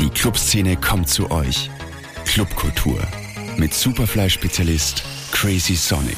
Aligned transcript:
Die 0.00 0.08
Clubszene 0.08 0.78
kommt 0.78 1.10
zu 1.10 1.30
euch. 1.30 1.70
Clubkultur 2.24 3.06
mit 3.58 3.74
Superfly-Spezialist 3.74 5.04
Crazy 5.30 5.74
Sonic. 5.74 6.16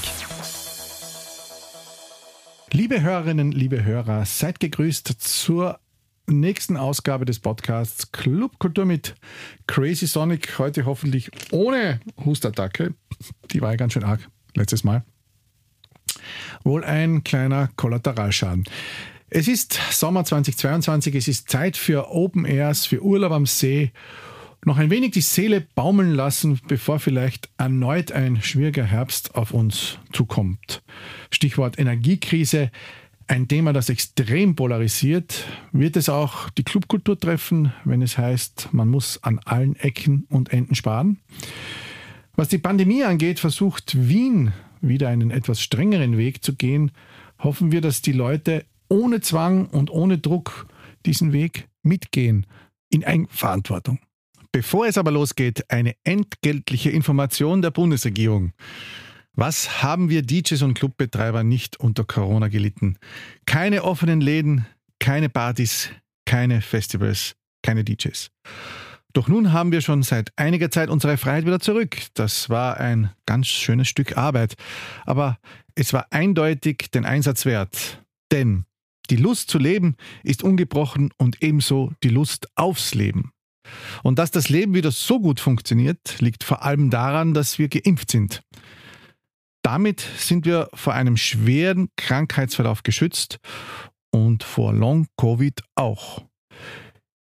Liebe 2.70 3.00
Hörerinnen, 3.00 3.50
liebe 3.50 3.82
Hörer, 3.82 4.24
seid 4.24 4.60
gegrüßt 4.60 5.08
zur 5.18 5.80
nächsten 6.28 6.76
Ausgabe 6.76 7.24
des 7.24 7.40
Podcasts 7.40 8.12
Clubkultur 8.12 8.84
mit 8.84 9.16
Crazy 9.66 10.06
Sonic. 10.06 10.60
Heute 10.60 10.86
hoffentlich 10.86 11.32
ohne 11.50 11.98
Hustattacke. 12.24 12.94
Die 13.50 13.60
war 13.60 13.72
ja 13.72 13.76
ganz 13.76 13.94
schön 13.94 14.04
arg 14.04 14.20
letztes 14.54 14.84
Mal. 14.84 15.02
Wohl 16.62 16.84
ein 16.84 17.24
kleiner 17.24 17.68
Kollateralschaden. 17.74 18.62
Es 19.34 19.48
ist 19.48 19.80
Sommer 19.90 20.26
2022, 20.26 21.14
es 21.14 21.26
ist 21.26 21.48
Zeit 21.48 21.78
für 21.78 22.10
Open 22.10 22.44
Airs, 22.44 22.84
für 22.84 23.02
Urlaub 23.02 23.32
am 23.32 23.46
See. 23.46 23.90
Noch 24.66 24.76
ein 24.76 24.90
wenig 24.90 25.12
die 25.12 25.22
Seele 25.22 25.62
baumeln 25.74 26.12
lassen, 26.12 26.60
bevor 26.68 26.98
vielleicht 26.98 27.48
erneut 27.56 28.12
ein 28.12 28.42
schwieriger 28.42 28.84
Herbst 28.84 29.34
auf 29.34 29.54
uns 29.54 29.98
zukommt. 30.12 30.82
Stichwort 31.30 31.78
Energiekrise, 31.78 32.70
ein 33.26 33.48
Thema, 33.48 33.72
das 33.72 33.88
extrem 33.88 34.54
polarisiert. 34.54 35.46
Wird 35.72 35.96
es 35.96 36.10
auch 36.10 36.50
die 36.50 36.64
Clubkultur 36.64 37.18
treffen, 37.18 37.72
wenn 37.86 38.02
es 38.02 38.18
heißt, 38.18 38.68
man 38.72 38.88
muss 38.88 39.22
an 39.22 39.38
allen 39.46 39.76
Ecken 39.76 40.26
und 40.28 40.52
Enden 40.52 40.74
sparen? 40.74 41.20
Was 42.36 42.48
die 42.48 42.58
Pandemie 42.58 43.04
angeht, 43.04 43.40
versucht 43.40 43.96
Wien 43.96 44.52
wieder 44.82 45.08
einen 45.08 45.30
etwas 45.30 45.62
strengeren 45.62 46.18
Weg 46.18 46.44
zu 46.44 46.54
gehen. 46.54 46.90
Hoffen 47.38 47.72
wir, 47.72 47.80
dass 47.80 48.02
die 48.02 48.12
Leute 48.12 48.66
ohne 48.92 49.22
Zwang 49.22 49.66
und 49.66 49.90
ohne 49.90 50.18
Druck 50.18 50.66
diesen 51.06 51.32
Weg 51.32 51.66
mitgehen, 51.82 52.46
in 52.90 53.04
Eigenverantwortung. 53.04 53.98
Bevor 54.52 54.86
es 54.86 54.98
aber 54.98 55.10
losgeht, 55.10 55.64
eine 55.70 55.94
entgeltliche 56.04 56.90
Information 56.90 57.62
der 57.62 57.70
Bundesregierung. 57.70 58.52
Was 59.34 59.82
haben 59.82 60.10
wir 60.10 60.20
DJs 60.20 60.60
und 60.60 60.74
Clubbetreiber 60.74 61.42
nicht 61.42 61.80
unter 61.80 62.04
Corona 62.04 62.48
gelitten? 62.48 62.98
Keine 63.46 63.82
offenen 63.82 64.20
Läden, 64.20 64.66
keine 64.98 65.30
Partys, 65.30 65.88
keine 66.26 66.60
Festivals, 66.60 67.34
keine 67.62 67.84
DJs. 67.84 68.30
Doch 69.14 69.26
nun 69.26 69.54
haben 69.54 69.72
wir 69.72 69.80
schon 69.80 70.02
seit 70.02 70.32
einiger 70.36 70.70
Zeit 70.70 70.90
unsere 70.90 71.16
Freiheit 71.16 71.46
wieder 71.46 71.60
zurück. 71.60 71.96
Das 72.12 72.50
war 72.50 72.76
ein 72.76 73.10
ganz 73.24 73.46
schönes 73.46 73.88
Stück 73.88 74.18
Arbeit. 74.18 74.54
Aber 75.06 75.38
es 75.74 75.94
war 75.94 76.08
eindeutig 76.10 76.90
den 76.90 77.06
Einsatz 77.06 77.46
wert. 77.46 78.02
Denn 78.30 78.66
die 79.10 79.16
Lust 79.16 79.50
zu 79.50 79.58
leben 79.58 79.96
ist 80.22 80.42
ungebrochen 80.42 81.10
und 81.16 81.42
ebenso 81.42 81.92
die 82.02 82.08
Lust 82.08 82.48
aufs 82.54 82.94
Leben. 82.94 83.32
Und 84.02 84.18
dass 84.18 84.30
das 84.30 84.48
Leben 84.48 84.74
wieder 84.74 84.90
so 84.90 85.20
gut 85.20 85.40
funktioniert, 85.40 86.20
liegt 86.20 86.44
vor 86.44 86.62
allem 86.62 86.90
daran, 86.90 87.34
dass 87.34 87.58
wir 87.58 87.68
geimpft 87.68 88.10
sind. 88.10 88.42
Damit 89.62 90.00
sind 90.16 90.44
wir 90.44 90.68
vor 90.74 90.94
einem 90.94 91.16
schweren 91.16 91.88
Krankheitsverlauf 91.96 92.82
geschützt 92.82 93.38
und 94.10 94.42
vor 94.42 94.72
Long-Covid 94.72 95.62
auch. 95.76 96.24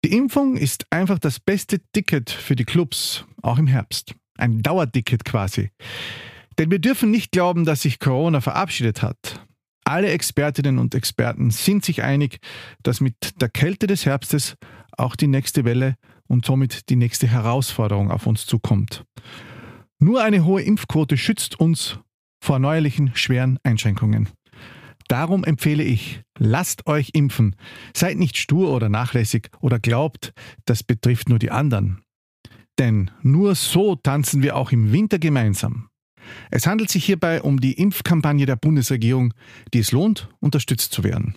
Die 0.05 0.13
Impfung 0.13 0.57
ist 0.57 0.85
einfach 0.89 1.19
das 1.19 1.39
beste 1.39 1.79
Ticket 1.91 2.29
für 2.29 2.55
die 2.55 2.65
Clubs, 2.65 3.25
auch 3.41 3.57
im 3.57 3.67
Herbst. 3.67 4.15
Ein 4.37 4.61
Dauerticket 4.61 5.25
quasi. 5.25 5.69
Denn 6.57 6.71
wir 6.71 6.79
dürfen 6.79 7.11
nicht 7.11 7.31
glauben, 7.31 7.65
dass 7.65 7.81
sich 7.81 7.99
Corona 7.99 8.41
verabschiedet 8.41 9.01
hat. 9.01 9.45
Alle 9.85 10.11
Expertinnen 10.11 10.79
und 10.79 10.95
Experten 10.95 11.51
sind 11.51 11.83
sich 11.83 12.03
einig, 12.03 12.39
dass 12.83 13.01
mit 13.01 13.41
der 13.41 13.49
Kälte 13.49 13.87
des 13.87 14.05
Herbstes 14.05 14.55
auch 14.97 15.15
die 15.15 15.27
nächste 15.27 15.65
Welle 15.65 15.95
und 16.27 16.45
somit 16.45 16.89
die 16.89 16.95
nächste 16.95 17.27
Herausforderung 17.27 18.11
auf 18.11 18.25
uns 18.25 18.45
zukommt. 18.45 19.05
Nur 19.99 20.23
eine 20.23 20.45
hohe 20.45 20.61
Impfquote 20.61 21.17
schützt 21.17 21.59
uns 21.59 21.99
vor 22.41 22.59
neuerlichen 22.59 23.15
schweren 23.15 23.59
Einschränkungen. 23.63 24.29
Darum 25.07 25.43
empfehle 25.43 25.83
ich, 25.83 26.21
lasst 26.37 26.87
euch 26.87 27.11
impfen. 27.13 27.55
Seid 27.95 28.17
nicht 28.17 28.37
stur 28.37 28.71
oder 28.71 28.89
nachlässig 28.89 29.49
oder 29.59 29.79
glaubt, 29.79 30.33
das 30.65 30.83
betrifft 30.83 31.29
nur 31.29 31.39
die 31.39 31.51
anderen. 31.51 32.01
Denn 32.79 33.11
nur 33.21 33.55
so 33.55 33.95
tanzen 33.95 34.41
wir 34.41 34.55
auch 34.55 34.71
im 34.71 34.91
Winter 34.91 35.19
gemeinsam. 35.19 35.89
Es 36.51 36.67
handelt 36.67 36.89
sich 36.89 37.05
hierbei 37.05 37.41
um 37.41 37.59
die 37.59 37.73
Impfkampagne 37.73 38.45
der 38.45 38.55
Bundesregierung, 38.55 39.33
die 39.73 39.79
es 39.79 39.91
lohnt, 39.91 40.29
unterstützt 40.39 40.93
zu 40.93 41.03
werden. 41.03 41.35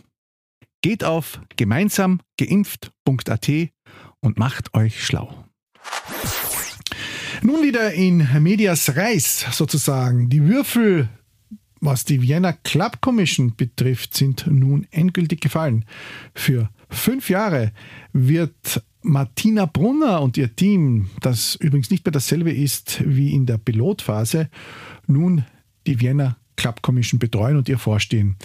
Geht 0.82 1.04
auf 1.04 1.40
gemeinsamgeimpft.at 1.56 3.50
und 4.20 4.38
macht 4.38 4.74
euch 4.74 5.04
schlau. 5.04 5.46
Nun 7.42 7.62
wieder 7.62 7.92
in 7.92 8.26
Medias 8.40 8.96
Reis 8.96 9.46
sozusagen. 9.52 10.28
Die 10.28 10.44
Würfel, 10.44 11.08
was 11.80 12.04
die 12.04 12.22
Vienna 12.22 12.52
Club 12.52 13.00
Commission 13.00 13.54
betrifft, 13.56 14.14
sind 14.14 14.46
nun 14.46 14.86
endgültig 14.90 15.40
gefallen. 15.40 15.84
Für 16.34 16.70
fünf 16.88 17.30
Jahre 17.30 17.72
wird 18.12 18.82
Martina 19.06 19.66
Brunner 19.66 20.20
und 20.20 20.36
ihr 20.36 20.54
Team, 20.56 21.08
das 21.20 21.54
übrigens 21.54 21.90
nicht 21.90 22.04
mehr 22.04 22.12
dasselbe 22.12 22.52
ist 22.52 23.02
wie 23.06 23.32
in 23.32 23.46
der 23.46 23.56
Pilotphase, 23.56 24.48
nun 25.06 25.44
die 25.86 26.00
Vienna 26.00 26.36
Club 26.56 26.82
Commission 26.82 27.20
betreuen 27.20 27.56
und 27.56 27.68
ihr 27.68 27.78
vorstehen. 27.78 28.36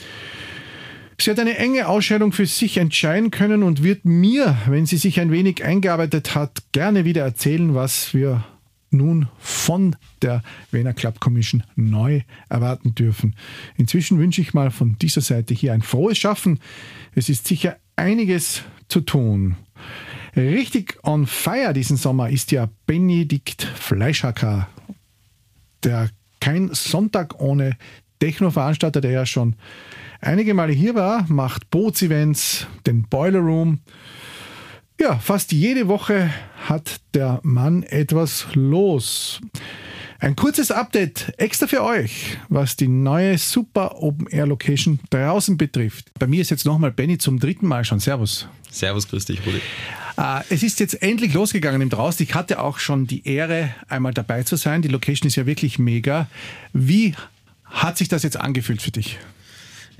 Sie 1.20 1.32
hat 1.32 1.40
eine 1.40 1.58
enge 1.58 1.88
Ausscheidung 1.88 2.32
für 2.32 2.46
sich 2.46 2.78
entscheiden 2.78 3.32
können 3.32 3.64
und 3.64 3.84
wird 3.84 4.06
mir, 4.06 4.58
wenn 4.68 4.86
sie 4.86 4.98
sich 4.98 5.20
ein 5.20 5.32
wenig 5.32 5.64
eingearbeitet 5.64 6.36
hat, 6.36 6.64
gerne 6.72 7.06
wieder 7.06 7.24
erzählen, 7.24 7.74
was 7.74 8.14
wir 8.14 8.44
nun 8.92 9.28
von 9.40 9.96
der 10.22 10.44
Wiener 10.72 10.94
Club 10.94 11.20
Commission 11.20 11.64
neu 11.76 12.22
erwarten 12.50 12.94
dürfen. 12.94 13.36
Inzwischen 13.78 14.20
wünsche 14.20 14.42
ich 14.42 14.54
mal 14.54 14.70
von 14.70 14.98
dieser 15.00 15.22
Seite 15.22 15.54
hier 15.54 15.74
ein 15.74 15.82
frohes 15.82 16.20
Schaffen. 16.20 16.60
Es 17.16 17.30
ist 17.30 17.48
sicher 17.48 17.78
einiges 17.96 18.64
zu 18.90 19.02
tun. 19.02 19.56
Richtig 20.36 20.98
on 21.04 21.28
fire 21.28 21.74
diesen 21.74 21.98
Sommer 21.98 22.30
ist 22.30 22.52
ja 22.52 22.70
Benedikt 22.86 23.64
Fleischhacker, 23.64 24.68
der 25.84 26.10
kein 26.40 26.74
Sonntag 26.74 27.40
ohne 27.40 27.78
Techno-Veranstalter, 28.20 29.02
der 29.02 29.12
ja 29.12 29.26
schon 29.26 29.56
einige 30.22 30.54
Male 30.54 30.74
hier 30.74 30.96
war, 30.96 31.26
macht 31.28 31.70
Bootsevents, 31.70 32.68
den 32.86 33.04
Boiler 33.04 33.40
Room. 33.40 33.80
Ja, 35.00 35.18
fast 35.18 35.52
jede 35.52 35.88
Woche 35.88 36.32
hat 36.68 37.02
der 37.14 37.40
Mann 37.44 37.84
etwas 37.84 38.48
los. 38.54 39.42
Ein 40.20 40.36
kurzes 40.36 40.70
Update 40.70 41.34
extra 41.38 41.66
für 41.66 41.84
euch, 41.84 42.38
was 42.48 42.76
die 42.76 42.88
neue 42.88 43.40
Super 43.40 44.04
Open 44.04 44.28
Air 44.28 44.46
Location 44.46 45.00
draußen 45.10 45.58
betrifft. 45.58 46.12
Bei 46.20 46.28
mir 46.28 46.42
ist 46.42 46.52
jetzt 46.52 46.66
nochmal 46.66 46.92
Benny 46.92 47.18
zum 47.18 47.40
dritten 47.40 47.66
Mal 47.66 47.84
schon. 47.84 48.00
Servus. 48.00 48.48
Servus, 48.70 49.08
grüß 49.08 49.26
dich, 49.26 49.44
Rudi. 49.44 49.62
Äh, 50.18 50.42
es 50.50 50.64
ist 50.64 50.80
jetzt 50.80 51.02
endlich 51.02 51.34
losgegangen 51.34 51.82
im 51.82 51.90
Draußen. 51.90 52.24
Ich 52.24 52.36
hatte 52.36 52.60
auch 52.60 52.80
schon 52.80 53.08
die 53.08 53.28
Ehre, 53.28 53.74
einmal 53.88 54.14
dabei 54.14 54.44
zu 54.44 54.56
sein. 54.56 54.82
Die 54.82 54.88
Location 54.88 55.28
ist 55.28 55.36
ja 55.36 55.46
wirklich 55.46 55.80
mega. 55.80 56.28
Wie 56.74 57.16
hat 57.66 57.98
sich 57.98 58.08
das 58.08 58.24
jetzt 58.24 58.38
angefühlt 58.38 58.82
für 58.82 58.92
dich? 58.92 59.18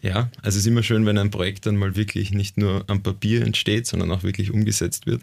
Ja, 0.02 0.30
also 0.42 0.58
es 0.58 0.64
ist 0.64 0.68
immer 0.68 0.84
schön, 0.84 1.06
wenn 1.06 1.18
ein 1.18 1.30
Projekt 1.30 1.68
dann 1.68 1.78
mal 1.78 1.96
wirklich 1.96 2.32
nicht 2.32 2.58
nur 2.58 2.84
am 2.88 3.04
Papier 3.04 3.46
entsteht, 3.46 3.86
sondern 3.86 4.12
auch 4.12 4.24
wirklich 4.24 4.52
umgesetzt 4.52 5.06
wird. 5.06 5.22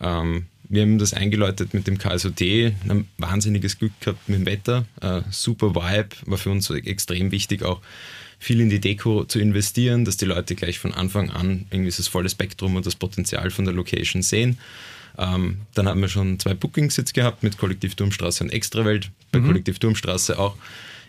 Ähm, 0.00 0.46
wir 0.68 0.82
haben 0.82 0.98
das 0.98 1.12
eingeläutet 1.12 1.74
mit 1.74 1.86
dem 1.86 1.98
KSOT, 1.98 2.40
ein 2.40 3.08
wahnsinniges 3.18 3.78
Glück 3.78 3.92
gehabt 4.00 4.28
mit 4.28 4.38
dem 4.38 4.46
Wetter, 4.46 4.84
äh, 5.00 5.22
super 5.30 5.74
Vibe, 5.74 6.08
war 6.26 6.38
für 6.38 6.50
uns 6.50 6.70
extrem 6.70 7.32
wichtig 7.32 7.62
auch 7.62 7.80
viel 8.44 8.60
in 8.60 8.68
die 8.68 8.80
Deko 8.80 9.24
zu 9.24 9.38
investieren, 9.38 10.04
dass 10.04 10.18
die 10.18 10.26
Leute 10.26 10.54
gleich 10.54 10.78
von 10.78 10.92
Anfang 10.92 11.30
an 11.30 11.64
irgendwie 11.70 11.90
das 11.90 12.08
volle 12.08 12.28
Spektrum 12.28 12.76
und 12.76 12.84
das 12.84 12.94
Potenzial 12.94 13.50
von 13.50 13.64
der 13.64 13.72
Location 13.72 14.22
sehen. 14.22 14.58
Ähm, 15.16 15.58
dann 15.74 15.88
haben 15.88 16.00
wir 16.00 16.08
schon 16.08 16.38
zwei 16.38 16.52
Bookings 16.54 16.96
jetzt 16.96 17.14
gehabt 17.14 17.42
mit 17.42 17.56
Kollektiv 17.56 17.94
Turmstraße 17.94 18.44
und 18.44 18.50
Extrawelt. 18.50 19.10
Bei 19.32 19.38
mhm. 19.38 19.46
Kollektiv 19.46 19.78
Turmstraße 19.78 20.38
auch 20.38 20.56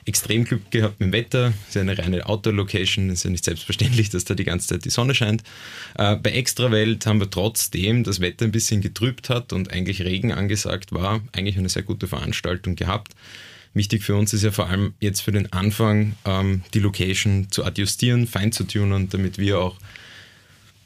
extrem 0.06 0.46
Glück 0.46 0.72
gehabt 0.72 1.00
mit 1.00 1.08
dem 1.08 1.14
Wetter. 1.14 1.54
Es 1.64 1.70
ist 1.70 1.76
ja 1.76 1.82
eine 1.82 1.98
reine 1.98 2.26
Outdoor-Location, 2.26 3.10
ist 3.10 3.26
ja 3.26 3.32
nicht 3.32 3.44
selbstverständlich, 3.44 4.10
dass 4.12 4.24
da 4.24 4.34
die 4.34 4.44
ganze 4.46 4.68
Zeit 4.68 4.86
die 4.86 4.90
Sonne 4.90 5.14
scheint. 5.14 5.44
Äh, 5.98 6.16
bei 6.16 6.32
Extrawelt 6.32 7.06
haben 7.06 7.20
wir 7.20 7.30
trotzdem 7.30 8.04
das 8.04 8.22
Wetter 8.22 8.46
ein 8.46 8.52
bisschen 8.52 8.80
getrübt 8.80 9.30
hat 9.30 9.52
und 9.52 9.72
eigentlich 9.72 10.04
Regen 10.04 10.32
angesagt 10.32 10.94
war, 10.94 11.22
eigentlich 11.34 11.58
eine 11.58 11.70
sehr 11.70 11.84
gute 11.84 12.08
Veranstaltung 12.08 12.76
gehabt. 12.76 13.14
Wichtig 13.76 14.04
für 14.04 14.16
uns 14.16 14.34
ist 14.34 14.44
ja 14.44 14.52
vor 14.52 14.70
allem 14.70 14.94
jetzt 15.02 15.20
für 15.20 15.34
den 15.34 15.52
Anfang 15.52 16.16
ähm, 16.24 16.64
die 16.74 16.80
Location 16.80 17.52
zu 17.52 17.66
adjustieren, 17.66 18.26
fein 18.26 18.54
zu 18.54 18.64
tunen, 18.64 19.10
damit 19.10 19.38
wir 19.38 19.60
auch 19.60 19.76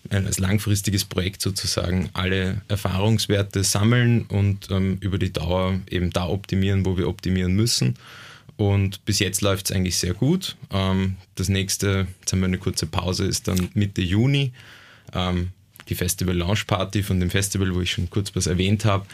als 0.10 0.40
langfristiges 0.40 1.06
Projekt 1.06 1.42
sozusagen 1.42 2.10
alle 2.14 2.62
Erfahrungswerte 2.68 3.64
sammeln 3.64 4.24
und 4.24 4.72
ähm, 4.72 4.98
über 5.02 5.20
die 5.20 5.32
Dauer 5.32 5.80
eben 5.90 6.10
da 6.10 6.28
optimieren, 6.28 6.84
wo 6.84 6.98
wir 6.98 7.08
optimieren 7.08 7.54
müssen. 7.54 7.96
Und 8.58 9.06
bis 9.06 9.20
jetzt 9.20 9.42
läuft 9.42 9.70
es 9.70 9.76
eigentlich 9.76 9.98
sehr 9.98 10.16
gut. 10.16 10.58
Ähm, 10.72 11.18
das 11.36 11.48
nächste, 11.48 12.08
jetzt 12.22 12.34
haben 12.34 12.40
wir 12.40 12.48
eine 12.48 12.58
kurze 12.58 12.88
Pause, 12.88 13.26
ist 13.26 13.48
dann 13.48 13.70
Mitte 13.76 14.02
Juni. 14.02 14.52
Ähm, 15.14 15.50
die 15.90 15.96
Festival 15.96 16.36
Launch 16.36 16.66
Party 16.66 17.04
von 17.04 17.20
dem 17.20 17.30
Festival, 17.30 17.74
wo 17.76 17.82
ich 17.82 17.92
schon 17.92 18.10
kurz 18.10 18.36
was 18.36 18.48
erwähnt 18.48 18.86
habe, 18.86 19.06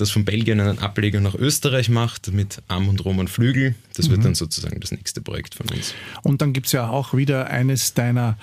das 0.00 0.10
von 0.10 0.24
Belgien 0.24 0.60
einen 0.60 0.78
Ableger 0.78 1.20
nach 1.20 1.34
Österreich 1.34 1.88
macht 1.88 2.32
mit 2.32 2.62
Arm 2.68 2.88
und 2.88 3.04
Roman 3.04 3.28
Flügel. 3.28 3.74
Das 3.94 4.08
mhm. 4.08 4.12
wird 4.12 4.24
dann 4.24 4.34
sozusagen 4.34 4.80
das 4.80 4.92
nächste 4.92 5.20
Projekt 5.20 5.54
von 5.54 5.68
uns. 5.68 5.94
Und 6.22 6.42
dann 6.42 6.52
gibt 6.52 6.66
es 6.66 6.72
ja 6.72 6.88
auch 6.88 7.14
wieder 7.14 7.48
eines 7.48 7.94
deiner 7.94 8.38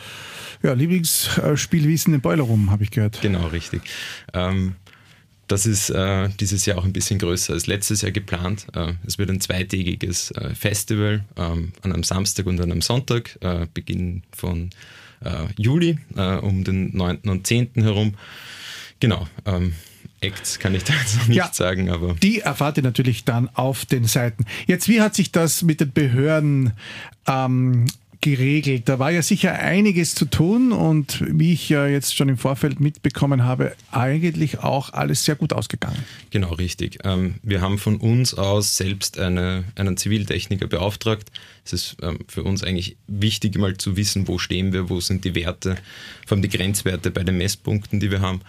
ja, 0.64 0.74
Lieblingsspielwiesen 0.74 2.14
in 2.14 2.22
Boiler 2.22 2.44
Room, 2.44 2.72
habe 2.72 2.84
ich 2.84 2.92
gehört. 2.92 3.22
Genau, 3.22 3.48
richtig. 3.48 3.82
Ähm, 4.34 4.76
das 5.48 5.66
ist 5.66 5.90
äh, 5.90 6.30
dieses 6.40 6.66
Jahr 6.66 6.78
auch 6.78 6.84
ein 6.84 6.94
bisschen 6.94 7.20
größer 7.20 7.54
als 7.54 7.68
letztes 7.68 8.02
Jahr 8.02 8.12
geplant. 8.12 8.68
Äh, 8.74 8.94
es 9.06 9.18
wird 9.18 9.30
ein 9.30 9.40
zweitägiges 9.40 10.32
äh, 10.32 10.54
Festival 10.54 11.24
ähm, 11.38 11.72
an 11.82 11.94
einem 11.94 12.04
Samstag 12.04 12.46
und 12.48 12.60
an 12.60 12.72
einem 12.72 12.82
Sonntag, 12.82 13.38
äh, 13.42 13.66
Beginn 13.74 14.24
von 14.36 14.72
äh, 15.24 15.46
Juli, 15.58 16.00
äh, 16.16 16.36
um 16.36 16.64
den 16.64 16.96
9. 16.96 17.20
und 17.28 17.48
10. 17.48 17.72
herum. 17.76 18.16
Genau. 19.00 19.28
Ähm, 19.46 19.74
Acts 20.22 20.60
kann 20.60 20.74
ich 20.74 20.84
da 20.84 20.94
jetzt 20.94 21.18
noch 21.18 21.28
nicht 21.28 21.38
ja, 21.38 21.50
sagen, 21.52 21.90
aber. 21.90 22.16
Die 22.16 22.40
erfahrt 22.40 22.78
ihr 22.78 22.84
natürlich 22.84 23.24
dann 23.26 23.50
auf 23.54 23.86
den 23.86 24.06
Seiten. 24.06 24.46
Jetzt, 24.66 24.88
wie 24.88 25.02
hat 25.02 25.16
sich 25.16 25.32
das 25.32 25.62
mit 25.62 25.80
den 25.80 25.92
Behörden 25.92 26.74
ähm, 27.28 27.86
geregelt. 28.22 28.90
Da 28.90 29.00
war 29.00 29.12
ja 29.12 29.22
sicher 29.22 29.54
einiges 29.54 30.16
zu 30.16 30.26
tun 30.26 30.72
und 30.72 31.24
wie 31.28 31.54
ich 31.54 31.70
ja 31.70 31.88
jetzt 31.88 32.16
schon 32.16 32.30
im 32.30 32.38
Vorfeld 32.38 32.80
mitbekommen 32.80 33.44
habe, 33.44 33.76
eigentlich 33.92 34.60
auch 34.60 34.94
alles 34.94 35.24
sehr 35.24 35.36
gut 35.36 35.54
ausgegangen. 35.54 36.04
Genau, 36.32 36.54
richtig. 36.54 37.00
Ähm, 37.04 37.36
wir 37.44 37.62
haben 37.62 37.78
von 37.78 37.98
uns 37.98 38.34
aus 38.34 38.78
selbst 38.78 39.20
eine, 39.20 39.66
einen 39.76 39.98
Ziviltechniker 39.98 40.68
beauftragt. 40.68 41.32
Es 41.64 41.74
ist 41.74 41.98
ähm, 42.02 42.20
für 42.28 42.44
uns 42.44 42.64
eigentlich 42.64 42.98
wichtig, 43.08 43.58
mal 43.58 43.78
zu 43.78 43.98
wissen, 43.98 44.28
wo 44.28 44.38
stehen 44.38 44.74
wir, 44.74 44.90
wo 44.90 45.00
sind 45.00 45.24
die 45.24 45.36
Werte, 45.36 45.78
vor 46.26 46.36
allem 46.36 46.42
die 46.42 46.50
Grenzwerte 46.50 47.12
bei 47.12 47.24
den 47.24 47.38
Messpunkten, 47.38 48.00
die 48.00 48.12
wir 48.12 48.22
haben 48.22 48.42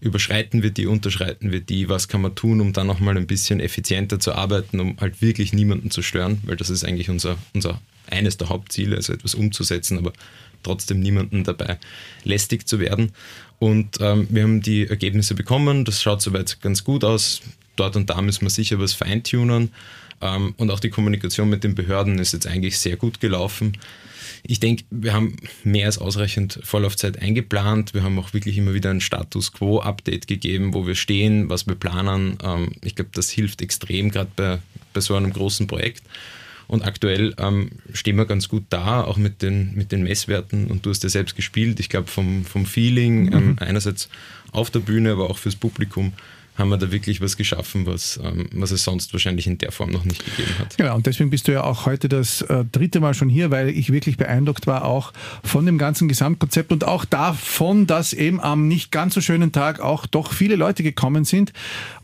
überschreiten 0.00 0.62
wir 0.62 0.70
die, 0.70 0.86
unterschreiten 0.86 1.52
wir 1.52 1.60
die, 1.60 1.88
was 1.88 2.08
kann 2.08 2.20
man 2.20 2.34
tun, 2.34 2.60
um 2.60 2.72
dann 2.72 2.86
nochmal 2.86 3.16
ein 3.16 3.26
bisschen 3.26 3.60
effizienter 3.60 4.20
zu 4.20 4.34
arbeiten, 4.34 4.80
um 4.80 4.96
halt 5.00 5.22
wirklich 5.22 5.52
niemanden 5.52 5.90
zu 5.90 6.02
stören, 6.02 6.40
weil 6.44 6.56
das 6.56 6.70
ist 6.70 6.84
eigentlich 6.84 7.08
unser, 7.08 7.38
unser 7.54 7.80
eines 8.08 8.36
der 8.36 8.48
Hauptziele, 8.48 8.96
also 8.96 9.12
etwas 9.12 9.34
umzusetzen, 9.34 9.98
aber 9.98 10.12
trotzdem 10.62 11.00
niemanden 11.00 11.44
dabei 11.44 11.78
lästig 12.24 12.68
zu 12.68 12.78
werden. 12.78 13.12
Und 13.58 13.98
ähm, 14.00 14.26
wir 14.30 14.42
haben 14.42 14.60
die 14.60 14.86
Ergebnisse 14.86 15.34
bekommen, 15.34 15.84
das 15.84 16.02
schaut 16.02 16.20
soweit 16.22 16.60
ganz 16.60 16.84
gut 16.84 17.04
aus. 17.04 17.40
Dort 17.76 17.96
und 17.96 18.10
da 18.10 18.20
müssen 18.20 18.42
wir 18.42 18.50
sicher 18.50 18.78
was 18.78 18.92
feintunen. 18.92 19.70
Ähm, 20.20 20.54
und 20.56 20.70
auch 20.70 20.80
die 20.80 20.90
Kommunikation 20.90 21.48
mit 21.48 21.64
den 21.64 21.74
Behörden 21.74 22.18
ist 22.18 22.32
jetzt 22.32 22.46
eigentlich 22.46 22.78
sehr 22.78 22.96
gut 22.96 23.20
gelaufen. 23.20 23.76
Ich 24.42 24.60
denke, 24.60 24.84
wir 24.90 25.12
haben 25.12 25.36
mehr 25.64 25.86
als 25.86 25.98
ausreichend 25.98 26.60
Vorlaufzeit 26.62 27.20
eingeplant. 27.20 27.94
Wir 27.94 28.02
haben 28.02 28.18
auch 28.18 28.32
wirklich 28.32 28.56
immer 28.58 28.74
wieder 28.74 28.90
ein 28.90 29.00
Status 29.00 29.52
Quo-Update 29.52 30.26
gegeben, 30.26 30.72
wo 30.72 30.86
wir 30.86 30.94
stehen, 30.94 31.48
was 31.48 31.66
wir 31.66 31.74
planen. 31.74 32.38
Ähm, 32.42 32.72
ich 32.82 32.94
glaube, 32.94 33.10
das 33.12 33.30
hilft 33.30 33.62
extrem, 33.62 34.10
gerade 34.10 34.30
bei, 34.36 34.58
bei 34.92 35.00
so 35.00 35.14
einem 35.14 35.32
großen 35.32 35.66
Projekt. 35.66 36.02
Und 36.68 36.84
aktuell 36.84 37.34
ähm, 37.38 37.70
stehen 37.92 38.16
wir 38.16 38.26
ganz 38.26 38.48
gut 38.48 38.64
da, 38.70 39.02
auch 39.04 39.16
mit 39.16 39.42
den, 39.42 39.74
mit 39.74 39.92
den 39.92 40.02
Messwerten. 40.02 40.66
Und 40.66 40.84
du 40.84 40.90
hast 40.90 41.02
ja 41.04 41.08
selbst 41.08 41.36
gespielt. 41.36 41.78
Ich 41.78 41.88
glaube, 41.88 42.08
vom, 42.08 42.44
vom 42.44 42.66
Feeling, 42.66 43.32
ähm, 43.32 43.46
mhm. 43.46 43.56
einerseits 43.60 44.08
auf 44.52 44.70
der 44.70 44.80
Bühne, 44.80 45.12
aber 45.12 45.30
auch 45.30 45.38
fürs 45.38 45.56
Publikum, 45.56 46.12
haben 46.56 46.70
wir 46.70 46.78
da 46.78 46.90
wirklich 46.90 47.20
was 47.20 47.36
geschaffen, 47.36 47.86
was, 47.86 48.18
ähm, 48.22 48.48
was 48.52 48.70
es 48.70 48.84
sonst 48.84 49.12
wahrscheinlich 49.12 49.46
in 49.46 49.58
der 49.58 49.72
Form 49.72 49.90
noch 49.90 50.04
nicht 50.04 50.24
gegeben 50.24 50.58
hat. 50.58 50.76
Genau, 50.76 50.94
und 50.96 51.06
deswegen 51.06 51.30
bist 51.30 51.48
du 51.48 51.52
ja 51.52 51.64
auch 51.64 51.86
heute 51.86 52.08
das 52.08 52.42
äh, 52.42 52.64
dritte 52.64 53.00
Mal 53.00 53.14
schon 53.14 53.28
hier, 53.28 53.50
weil 53.50 53.68
ich 53.68 53.92
wirklich 53.92 54.16
beeindruckt 54.16 54.66
war 54.66 54.84
auch 54.84 55.12
von 55.44 55.66
dem 55.66 55.78
ganzen 55.78 56.08
Gesamtkonzept 56.08 56.72
und 56.72 56.84
auch 56.84 57.04
davon, 57.04 57.86
dass 57.86 58.12
eben 58.12 58.40
am 58.40 58.68
nicht 58.68 58.90
ganz 58.90 59.14
so 59.14 59.20
schönen 59.20 59.52
Tag 59.52 59.80
auch 59.80 60.06
doch 60.06 60.32
viele 60.32 60.56
Leute 60.56 60.82
gekommen 60.82 61.24
sind. 61.24 61.52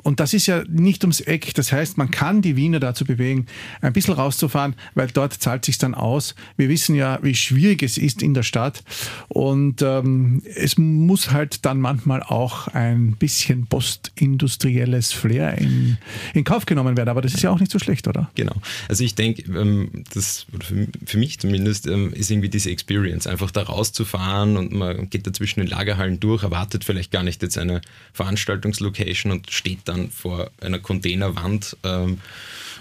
Und 0.02 0.20
das 0.20 0.34
ist 0.34 0.46
ja 0.46 0.62
nicht 0.69 1.04
ums 1.04 1.20
Eck. 1.20 1.54
Das 1.54 1.72
heißt, 1.72 1.99
man 1.99 2.10
kann 2.10 2.43
die 2.43 2.56
Wiener 2.56 2.81
dazu 2.81 3.04
bewegen, 3.04 3.46
ein 3.81 3.93
bisschen 3.93 4.14
rauszufahren, 4.14 4.75
weil 4.94 5.08
dort 5.08 5.34
zahlt 5.34 5.64
sich 5.64 5.78
dann 5.78 5.94
aus. 5.94 6.34
Wir 6.56 6.69
wissen 6.69 6.94
ja, 6.94 7.19
wie 7.22 7.34
schwierig 7.34 7.82
es 7.82 7.99
ist 7.99 8.22
in 8.22 8.34
der 8.34 8.43
Stadt. 8.43 8.82
Und 9.28 9.82
ähm, 9.82 10.43
es 10.54 10.78
muss 10.78 11.31
halt 11.31 11.64
dann 11.64 11.81
manchmal 11.81 12.22
auch 12.22 12.69
ein 12.69 13.12
bisschen 13.12 13.66
Postindustriell 13.66 14.52
industrielles 14.52 15.12
Flair 15.12 15.58
in, 15.58 15.99
in 16.34 16.44
Kauf 16.44 16.66
genommen 16.66 16.96
werden. 16.96 17.08
Aber 17.08 17.22
das 17.22 17.34
ist 17.34 17.43
ja 17.43 17.50
auch 17.50 17.60
nicht 17.60 17.70
so 17.70 17.78
schlecht, 17.78 18.08
oder? 18.08 18.31
Genau. 18.34 18.54
Also 18.88 19.04
ich 19.04 19.14
denke, 19.14 19.43
ähm, 19.52 20.04
das 20.14 20.46
für, 21.04 21.19
mich 21.19 21.38
zumindest 21.38 21.87
ähm, 21.87 22.12
ist 22.12 22.31
irgendwie 22.31 22.49
diese 22.49 22.70
Experience, 22.70 23.26
einfach 23.26 23.50
da 23.50 23.62
rauszufahren 23.62 24.56
und 24.56 24.72
man 24.72 25.10
geht 25.10 25.26
da 25.26 25.32
zwischen 25.32 25.60
den 25.60 25.69
Lagerhallen 25.69 26.20
durch, 26.20 26.43
erwartet 26.43 26.84
vielleicht 26.84 27.10
gar 27.10 27.22
nicht 27.22 27.43
jetzt 27.43 27.58
eine 27.58 27.81
Veranstaltungslocation 28.12 29.32
und 29.32 29.50
steht 29.50 29.81
dann 29.93 30.11
vor 30.11 30.50
einer 30.61 30.79
Containerwand 30.79 31.77
ähm, 31.85 32.19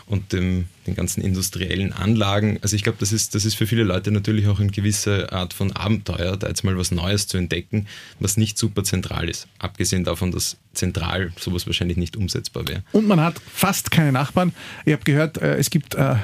und 0.08 0.34
dem, 0.34 0.66
den 0.88 0.96
ganzen 0.96 1.22
industriellen 1.22 1.94
Anlagen. 1.94 2.60
Also 2.62 2.75
ich 2.75 2.84
glaube, 2.84 2.98
das 3.00 3.13
ist, 3.13 3.34
das 3.34 3.46
ist 3.46 3.56
für 3.56 3.66
viele 3.66 3.84
Leute 3.84 4.12
natürlich 4.12 4.48
auch 4.48 4.60
eine 4.60 4.72
gewisse 4.72 5.31
Art 5.31 5.54
von 5.54 5.72
Abenteuer, 5.72 6.36
da 6.38 6.48
jetzt 6.48 6.63
mal 6.63 6.78
was 6.78 6.92
Neues 6.92 7.28
zu 7.28 7.38
entdecken, 7.38 7.88
was 8.19 8.36
nicht 8.36 8.58
super 8.58 8.84
zentral 8.84 9.30
ist. 9.30 9.48
Abgesehen 9.60 10.04
davon, 10.04 10.31
dass 10.31 10.58
zentral 10.74 11.31
sowas 11.40 11.66
wahrscheinlich 11.66 11.98
nicht 11.98 12.18
umsetzbar 12.18 12.68
wäre. 12.68 12.84
Und 12.92 13.08
man 13.08 13.22
hat 13.22 13.40
fast 13.54 13.92
keine 13.92 14.12
Nachbarn. 14.12 14.54
Ich 14.86 14.94
habe 14.94 15.04
gehört, 15.04 15.38
äh, 15.38 15.56
es 15.56 15.69
gibt 15.69 15.96
äh, 15.96 16.16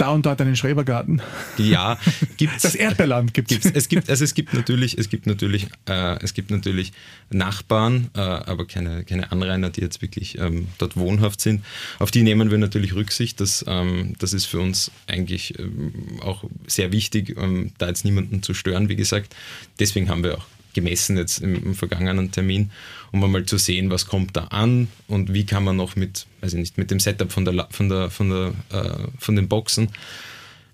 da 0.00 0.10
und 0.10 0.26
dort 0.26 0.40
einen 0.40 0.56
Schrebergarten. 0.56 1.20
Ja, 1.58 1.98
gibt's. 2.36 2.62
Das 2.62 2.74
Erdbeerland 2.74 3.34
gibt 3.34 3.52
es. 3.52 3.64
Es 3.66 3.88
gibt, 3.88 4.08
also 4.08 4.24
es 4.24 4.34
gibt 4.34 4.54
natürlich, 4.54 4.98
es 4.98 5.08
gibt 5.08 5.26
natürlich, 5.26 5.66
äh, 5.88 6.22
es 6.22 6.34
gibt 6.34 6.50
natürlich 6.50 6.92
Nachbarn, 7.30 8.10
äh, 8.14 8.20
aber 8.20 8.66
keine, 8.66 9.04
keine 9.04 9.30
Anrainer, 9.32 9.70
die 9.70 9.80
jetzt 9.80 10.02
wirklich 10.02 10.38
ähm, 10.38 10.68
dort 10.78 10.96
wohnhaft 10.96 11.40
sind. 11.40 11.64
Auf 11.98 12.10
die 12.10 12.22
nehmen 12.22 12.50
wir 12.50 12.58
natürlich 12.58 12.94
Rücksicht. 12.94 13.40
Das, 13.40 13.64
ähm, 13.68 14.14
das 14.18 14.32
ist 14.32 14.46
für 14.46 14.60
uns 14.60 14.90
eigentlich 15.06 15.58
ähm, 15.58 15.92
auch 16.22 16.44
sehr 16.66 16.92
wichtig, 16.92 17.36
ähm, 17.38 17.72
da 17.78 17.88
jetzt 17.88 18.04
niemanden 18.04 18.42
zu 18.42 18.54
stören, 18.54 18.88
wie 18.88 18.96
gesagt. 18.96 19.34
Deswegen 19.78 20.08
haben 20.08 20.22
wir 20.22 20.38
auch 20.38 20.46
gemessen 20.74 21.16
jetzt 21.16 21.38
im, 21.38 21.54
im, 21.54 21.74
vergangenen 21.74 22.30
Termin, 22.30 22.70
um 23.12 23.22
einmal 23.24 23.44
zu 23.46 23.58
sehen, 23.58 23.90
was 23.90 24.06
kommt 24.06 24.36
da 24.36 24.44
an 24.44 24.88
und 25.08 25.32
wie 25.32 25.44
kann 25.44 25.64
man 25.64 25.76
noch 25.76 25.96
mit, 25.96 26.26
also 26.40 26.56
nicht 26.56 26.78
mit 26.78 26.90
dem 26.90 27.00
Setup 27.00 27.30
von, 27.30 27.44
der, 27.44 27.68
von, 27.70 27.88
der, 27.88 28.10
von, 28.10 28.30
der, 28.30 28.52
äh, 28.72 29.08
von 29.18 29.36
den 29.36 29.48
Boxen 29.48 29.88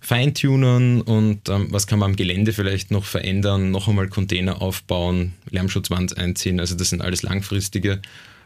feintunen 0.07 1.01
und 1.01 1.49
ähm, 1.49 1.67
was 1.71 1.89
kann 1.89 1.99
man 1.99 2.11
am 2.11 2.17
Gelände 2.17 2.53
vielleicht 2.53 2.93
noch 2.93 3.05
verändern, 3.05 3.73
noch 3.73 3.89
einmal 3.89 4.07
Container 4.07 4.63
aufbauen, 4.63 5.33
Lärmschutzwand 5.51 6.17
einziehen. 6.17 6.61
Also 6.61 6.77
das 6.77 6.91
sind 6.91 7.03
alles 7.03 7.25
langfristige 7.25 8.01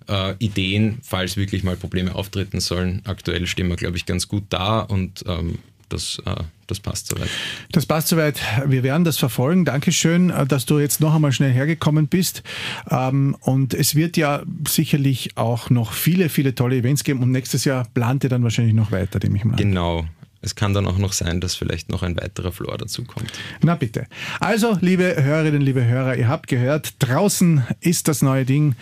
äh, 0.08 0.34
Ideen, 0.38 0.98
falls 1.02 1.36
wirklich 1.36 1.62
mal 1.62 1.76
Probleme 1.76 2.14
auftreten 2.14 2.60
sollen. 2.60 3.02
Aktuell 3.04 3.46
stehen 3.46 3.68
wir, 3.68 3.76
glaube 3.76 3.98
ich, 3.98 4.06
ganz 4.06 4.26
gut 4.26 4.44
da 4.48 4.80
und 4.80 5.24
ähm, 5.26 5.58
das, 5.92 6.20
äh, 6.24 6.34
das 6.66 6.80
passt 6.80 7.08
soweit. 7.08 7.28
Das 7.72 7.86
passt 7.86 8.08
soweit. 8.08 8.40
Wir 8.66 8.82
werden 8.82 9.04
das 9.04 9.18
verfolgen. 9.18 9.64
Dankeschön, 9.64 10.30
äh, 10.30 10.46
dass 10.46 10.66
du 10.66 10.78
jetzt 10.78 11.00
noch 11.00 11.14
einmal 11.14 11.32
schnell 11.32 11.52
hergekommen 11.52 12.06
bist. 12.06 12.42
Ähm, 12.90 13.36
und 13.40 13.74
es 13.74 13.94
wird 13.94 14.16
ja 14.16 14.42
sicherlich 14.66 15.36
auch 15.36 15.70
noch 15.70 15.92
viele, 15.92 16.28
viele 16.28 16.54
tolle 16.54 16.76
Events 16.76 17.04
geben. 17.04 17.22
Und 17.22 17.30
nächstes 17.30 17.64
Jahr 17.64 17.86
plant 17.92 18.24
ihr 18.24 18.30
dann 18.30 18.42
wahrscheinlich 18.42 18.74
noch 18.74 18.92
weiter, 18.92 19.18
dem 19.18 19.34
ich 19.34 19.44
mal. 19.44 19.56
Genau. 19.56 20.04
Es 20.42 20.54
kann 20.54 20.72
dann 20.72 20.86
auch 20.86 20.96
noch 20.96 21.12
sein, 21.12 21.40
dass 21.40 21.54
vielleicht 21.54 21.90
noch 21.90 22.02
ein 22.02 22.16
weiterer 22.16 22.50
Floor 22.50 22.78
dazu 22.78 23.04
kommt. 23.04 23.30
Na 23.62 23.74
bitte. 23.74 24.06
Also, 24.40 24.78
liebe 24.80 25.22
Hörerinnen, 25.22 25.60
liebe 25.60 25.84
Hörer, 25.84 26.16
ihr 26.16 26.28
habt 26.28 26.46
gehört, 26.46 26.94
draußen 27.00 27.62
ist 27.80 28.08
das 28.08 28.22
neue 28.22 28.46
Ding 28.46 28.74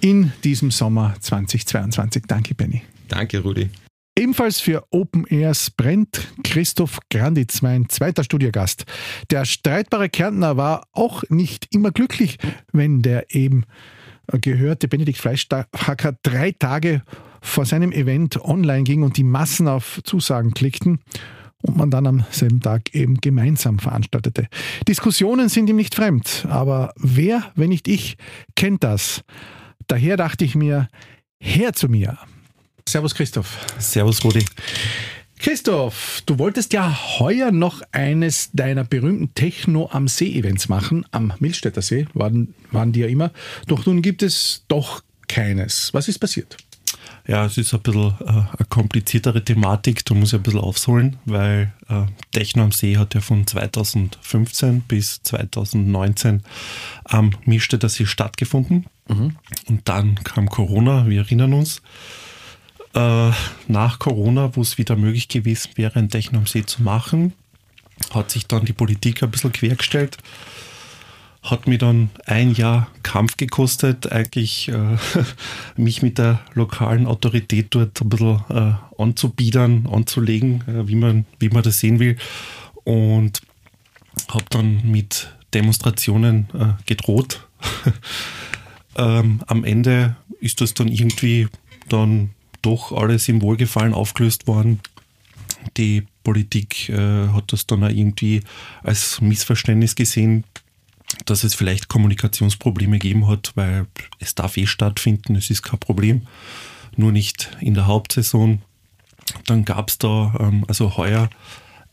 in 0.00 0.32
diesem 0.44 0.70
Sommer 0.70 1.14
2022. 1.20 2.24
Danke, 2.28 2.54
Benny. 2.54 2.82
Danke, 3.08 3.38
Rudi. 3.38 3.70
Ebenfalls 4.18 4.60
für 4.60 4.82
Open 4.92 5.26
Airs 5.26 5.70
brennt 5.70 6.32
Christoph 6.42 7.00
Granditz, 7.10 7.60
mein 7.60 7.90
zweiter 7.90 8.24
Studiogast. 8.24 8.86
Der 9.30 9.44
streitbare 9.44 10.08
Kärntner 10.08 10.56
war 10.56 10.86
auch 10.92 11.22
nicht 11.28 11.68
immer 11.74 11.90
glücklich, 11.90 12.38
wenn 12.72 13.02
der 13.02 13.34
eben 13.34 13.64
gehörte 14.28 14.88
Benedikt 14.88 15.18
Fleischhacker 15.18 16.16
drei 16.22 16.52
Tage 16.52 17.02
vor 17.42 17.66
seinem 17.66 17.92
Event 17.92 18.42
online 18.42 18.84
ging 18.84 19.02
und 19.02 19.18
die 19.18 19.22
Massen 19.22 19.68
auf 19.68 20.00
Zusagen 20.04 20.54
klickten 20.54 21.00
und 21.60 21.76
man 21.76 21.90
dann 21.90 22.06
am 22.06 22.24
selben 22.30 22.60
Tag 22.60 22.94
eben 22.94 23.20
gemeinsam 23.20 23.78
veranstaltete. 23.78 24.48
Diskussionen 24.88 25.50
sind 25.50 25.68
ihm 25.68 25.76
nicht 25.76 25.94
fremd, 25.94 26.46
aber 26.48 26.94
wer, 26.96 27.52
wenn 27.54 27.68
nicht 27.68 27.86
ich, 27.86 28.16
kennt 28.54 28.82
das? 28.82 29.24
Daher 29.88 30.16
dachte 30.16 30.46
ich 30.46 30.54
mir, 30.54 30.88
her 31.38 31.74
zu 31.74 31.90
mir. 31.90 32.16
Servus 32.88 33.14
Christoph. 33.14 33.58
Servus 33.78 34.22
Rudi. 34.22 34.44
Christoph, 35.38 36.22
du 36.24 36.38
wolltest 36.38 36.72
ja 36.72 36.96
heuer 37.18 37.50
noch 37.50 37.82
eines 37.90 38.50
deiner 38.52 38.84
berühmten 38.84 39.34
Techno 39.34 39.88
am 39.90 40.08
See-Events 40.08 40.68
machen, 40.68 41.04
am 41.10 41.32
Milstädter 41.40 41.82
See, 41.82 42.06
waren, 42.14 42.54
waren 42.70 42.92
die 42.92 43.00
ja 43.00 43.08
immer. 43.08 43.32
Doch 43.66 43.84
nun 43.86 44.02
gibt 44.02 44.22
es 44.22 44.64
doch 44.68 45.02
keines. 45.28 45.92
Was 45.94 46.08
ist 46.08 46.20
passiert? 46.20 46.56
Ja, 47.26 47.44
es 47.44 47.58
ist 47.58 47.74
ein 47.74 47.80
bisschen 47.80 48.14
äh, 48.20 48.28
eine 48.28 48.66
kompliziertere 48.68 49.44
Thematik, 49.44 50.04
da 50.04 50.14
muss 50.14 50.32
ich 50.32 50.38
ein 50.38 50.42
bisschen 50.44 50.60
aufholen, 50.60 51.16
weil 51.24 51.72
äh, 51.88 52.04
Techno 52.30 52.62
am 52.62 52.72
See 52.72 52.96
hat 52.96 53.14
ja 53.14 53.20
von 53.20 53.46
2015 53.46 54.82
bis 54.82 55.22
2019 55.24 56.44
am 57.04 57.32
Mischstädter 57.44 57.88
See 57.88 58.06
stattgefunden. 58.06 58.86
Mhm. 59.08 59.36
Und 59.66 59.88
dann 59.88 60.22
kam 60.22 60.48
Corona, 60.48 61.08
wir 61.08 61.22
erinnern 61.22 61.52
uns. 61.52 61.82
Äh, 62.96 63.30
nach 63.68 63.98
Corona, 63.98 64.56
wo 64.56 64.62
es 64.62 64.78
wieder 64.78 64.96
möglich 64.96 65.28
gewesen 65.28 65.70
wäre, 65.76 65.96
ein 65.96 66.08
Techno 66.08 66.38
am 66.38 66.46
See 66.46 66.64
zu 66.64 66.82
machen, 66.82 67.34
hat 68.12 68.30
sich 68.30 68.46
dann 68.46 68.64
die 68.64 68.72
Politik 68.72 69.22
ein 69.22 69.30
bisschen 69.30 69.52
quergestellt 69.52 70.18
hat 71.50 71.66
mir 71.68 71.78
dann 71.78 72.10
ein 72.26 72.52
Jahr 72.52 72.88
Kampf 73.02 73.36
gekostet, 73.36 74.10
eigentlich 74.10 74.68
äh, 74.68 74.96
mich 75.76 76.02
mit 76.02 76.18
der 76.18 76.40
lokalen 76.54 77.06
Autorität 77.06 77.68
dort 77.70 78.00
ein 78.00 78.08
bisschen 78.08 78.44
äh, 78.50 78.72
anzubiedern, 79.00 79.86
anzulegen, 79.86 80.64
äh, 80.66 80.88
wie, 80.88 80.96
man, 80.96 81.24
wie 81.38 81.48
man 81.48 81.62
das 81.62 81.78
sehen 81.78 81.98
will. 81.98 82.16
Und 82.84 83.42
habe 84.28 84.44
dann 84.50 84.82
mit 84.90 85.32
Demonstrationen 85.54 86.48
äh, 86.54 86.82
gedroht. 86.86 87.46
ähm, 88.96 89.40
am 89.46 89.64
Ende 89.64 90.16
ist 90.40 90.60
das 90.60 90.74
dann 90.74 90.88
irgendwie 90.88 91.48
dann 91.88 92.30
doch 92.66 92.92
alles 92.92 93.28
im 93.28 93.40
Wohlgefallen 93.42 93.94
aufgelöst 93.94 94.46
worden. 94.46 94.80
Die 95.76 96.06
Politik 96.24 96.88
äh, 96.88 97.28
hat 97.28 97.52
das 97.52 97.66
dann 97.66 97.84
auch 97.84 97.88
irgendwie 97.88 98.42
als 98.82 99.20
Missverständnis 99.20 99.94
gesehen, 99.94 100.44
dass 101.24 101.44
es 101.44 101.54
vielleicht 101.54 101.88
Kommunikationsprobleme 101.88 102.98
gegeben 102.98 103.28
hat, 103.28 103.52
weil 103.54 103.86
es 104.18 104.34
darf 104.34 104.56
eh 104.56 104.66
stattfinden, 104.66 105.36
es 105.36 105.50
ist 105.50 105.62
kein 105.62 105.78
Problem, 105.78 106.26
nur 106.96 107.12
nicht 107.12 107.56
in 107.60 107.74
der 107.74 107.86
Hauptsaison. 107.86 108.62
Dann 109.46 109.64
gab 109.64 109.88
es 109.88 109.98
da 109.98 110.34
ähm, 110.40 110.64
also 110.66 110.96
heuer 110.96 111.30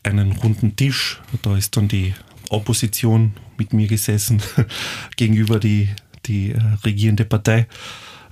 einen 0.02 0.32
runden 0.32 0.76
Tisch, 0.76 1.20
da 1.42 1.56
ist 1.56 1.76
dann 1.76 1.88
die 1.88 2.14
Opposition 2.50 3.34
mit 3.56 3.72
mir 3.72 3.86
gesessen 3.86 4.42
gegenüber 5.16 5.60
die, 5.60 5.88
die 6.26 6.50
äh, 6.50 6.60
regierende 6.84 7.24
Partei 7.24 7.68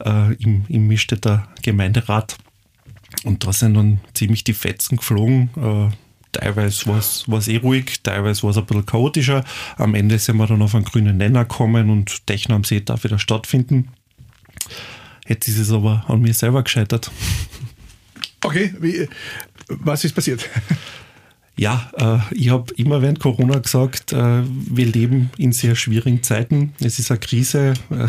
äh, 0.05 0.35
im, 0.35 0.65
im 0.69 0.87
Mischstädter 0.87 1.49
Gemeinderat. 1.63 2.37
Und 3.25 3.47
da 3.47 3.53
sind 3.53 3.75
dann 3.75 4.01
ziemlich 4.15 4.45
die 4.45 4.55
Fetzen 4.55 4.97
geflogen. 4.97 5.51
Äh, 5.57 5.95
Teilweise 6.33 6.87
war 6.87 7.39
es 7.39 7.49
eh 7.49 7.59
ruhig, 7.59 8.03
teilweise 8.03 8.43
war 8.43 8.51
es 8.51 8.57
ein 8.57 8.65
bisschen 8.65 8.87
chaotischer. 8.87 9.45
Am 9.77 9.95
Ende 9.95 10.19
sind 10.19 10.39
wir 10.39 10.47
dann 10.47 10.63
auf 10.63 10.75
einen 10.75 10.87
grünen 10.87 11.19
Nenner 11.19 11.45
gekommen 11.45 11.91
und 11.91 12.27
Techno 12.27 12.55
am 12.55 12.65
See 12.65 12.81
darf 12.81 13.05
wieder 13.05 13.19
stattfinden. 13.19 13.89
Jetzt 15.29 15.47
ist 15.47 15.59
es 15.59 15.71
aber 15.71 16.05
an 16.09 16.23
mir 16.23 16.33
selber 16.33 16.63
gescheitert. 16.63 17.11
Okay, 18.43 18.75
wie, 18.81 19.09
was 19.69 20.05
ist 20.05 20.15
passiert? 20.15 20.49
Ja, 21.57 21.91
äh, 21.97 22.35
ich 22.35 22.51
habe 22.51 22.73
immer 22.75 23.03
während 23.03 23.21
Corona 23.21 23.59
gesagt, 23.59 24.13
äh, 24.13 24.43
wir 24.45 24.87
leben 24.87 25.31
in 25.37 25.53
sehr 25.53 25.75
schwierigen 25.75 26.23
Zeiten. 26.23 26.73
Es 26.81 26.99
ist 26.99 27.11
eine 27.11 27.21
Krise. 27.21 27.75
Äh, 27.91 28.09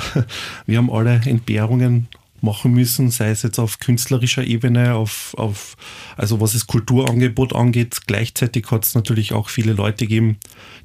wir 0.66 0.78
haben 0.78 0.90
alle 0.92 1.22
Entbehrungen 1.26 2.08
machen 2.44 2.74
müssen, 2.74 3.10
sei 3.10 3.30
es 3.30 3.42
jetzt 3.42 3.58
auf 3.58 3.80
künstlerischer 3.80 4.44
Ebene, 4.44 4.96
auf, 4.96 5.34
auf 5.38 5.78
also 6.18 6.42
was 6.42 6.54
das 6.54 6.68
Kulturangebot 6.68 7.56
angeht. 7.56 8.02
Gleichzeitig 8.06 8.70
hat 8.70 8.86
es 8.86 8.96
natürlich 8.96 9.32
auch 9.32 9.50
viele 9.50 9.74
Leute 9.74 10.06
gegeben, 10.06 10.38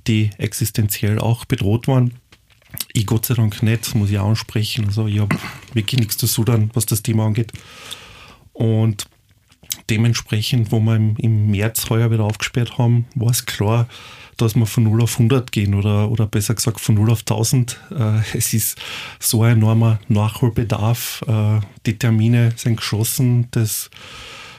die 0.06 0.30
existenziell 0.38 1.18
auch 1.18 1.44
bedroht 1.44 1.88
waren. 1.88 2.14
Ich 2.92 3.06
Gott 3.06 3.26
sei 3.26 3.34
Dank 3.34 3.62
nicht, 3.62 3.94
muss 3.94 4.10
ich 4.10 4.20
ansprechen. 4.20 4.86
Also 4.86 5.06
ich 5.06 5.18
habe 5.18 5.36
wirklich 5.74 5.98
nichts 5.98 6.16
zu 6.16 6.26
sudern, 6.26 6.70
was 6.74 6.86
das 6.86 7.02
Thema 7.02 7.26
angeht. 7.26 7.52
Und 8.52 9.06
dementsprechend, 9.90 10.72
wo 10.72 10.80
wir 10.80 10.94
im, 10.94 11.50
März 11.50 11.88
heuer 11.90 12.10
wieder 12.10 12.24
aufgesperrt 12.24 12.78
haben, 12.78 13.06
war 13.14 13.30
es 13.30 13.46
klar, 13.46 13.88
dass 14.36 14.54
wir 14.54 14.66
von 14.66 14.84
0 14.84 15.02
auf 15.02 15.14
100 15.14 15.50
gehen 15.50 15.74
oder, 15.74 16.10
oder 16.10 16.26
besser 16.26 16.54
gesagt 16.54 16.80
von 16.80 16.94
0 16.94 17.10
auf 17.10 17.20
1000. 17.20 17.80
Äh, 17.90 18.20
es 18.36 18.54
ist 18.54 18.78
so 19.18 19.42
ein 19.42 19.58
enormer 19.58 19.98
Nachholbedarf. 20.08 21.24
Äh, 21.26 21.60
die 21.86 21.98
Termine 21.98 22.52
sind 22.56 22.76
geschossen. 22.76 23.48
Das 23.50 23.90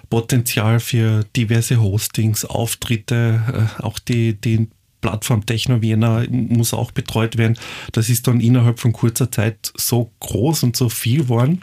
Potenzial 0.10 0.80
für 0.80 1.24
diverse 1.36 1.82
Hostings, 1.82 2.44
Auftritte, 2.44 3.70
äh, 3.80 3.84
auch 3.84 4.00
die, 4.00 4.40
die 4.40 4.68
Plattform 5.02 5.46
Techno 5.46 5.82
Vienna 5.82 6.26
muss 6.30 6.74
auch 6.74 6.92
betreut 6.92 7.38
werden. 7.38 7.58
Das 7.94 8.10
ist 8.10 8.28
dann 8.28 8.42
innerhalb 8.42 8.80
von 8.80 8.92
kurzer 8.92 9.32
Zeit 9.32 9.72
so 9.78 10.12
groß 10.20 10.64
und 10.64 10.76
so 10.76 10.90
viel 10.90 11.24
geworden, 11.24 11.62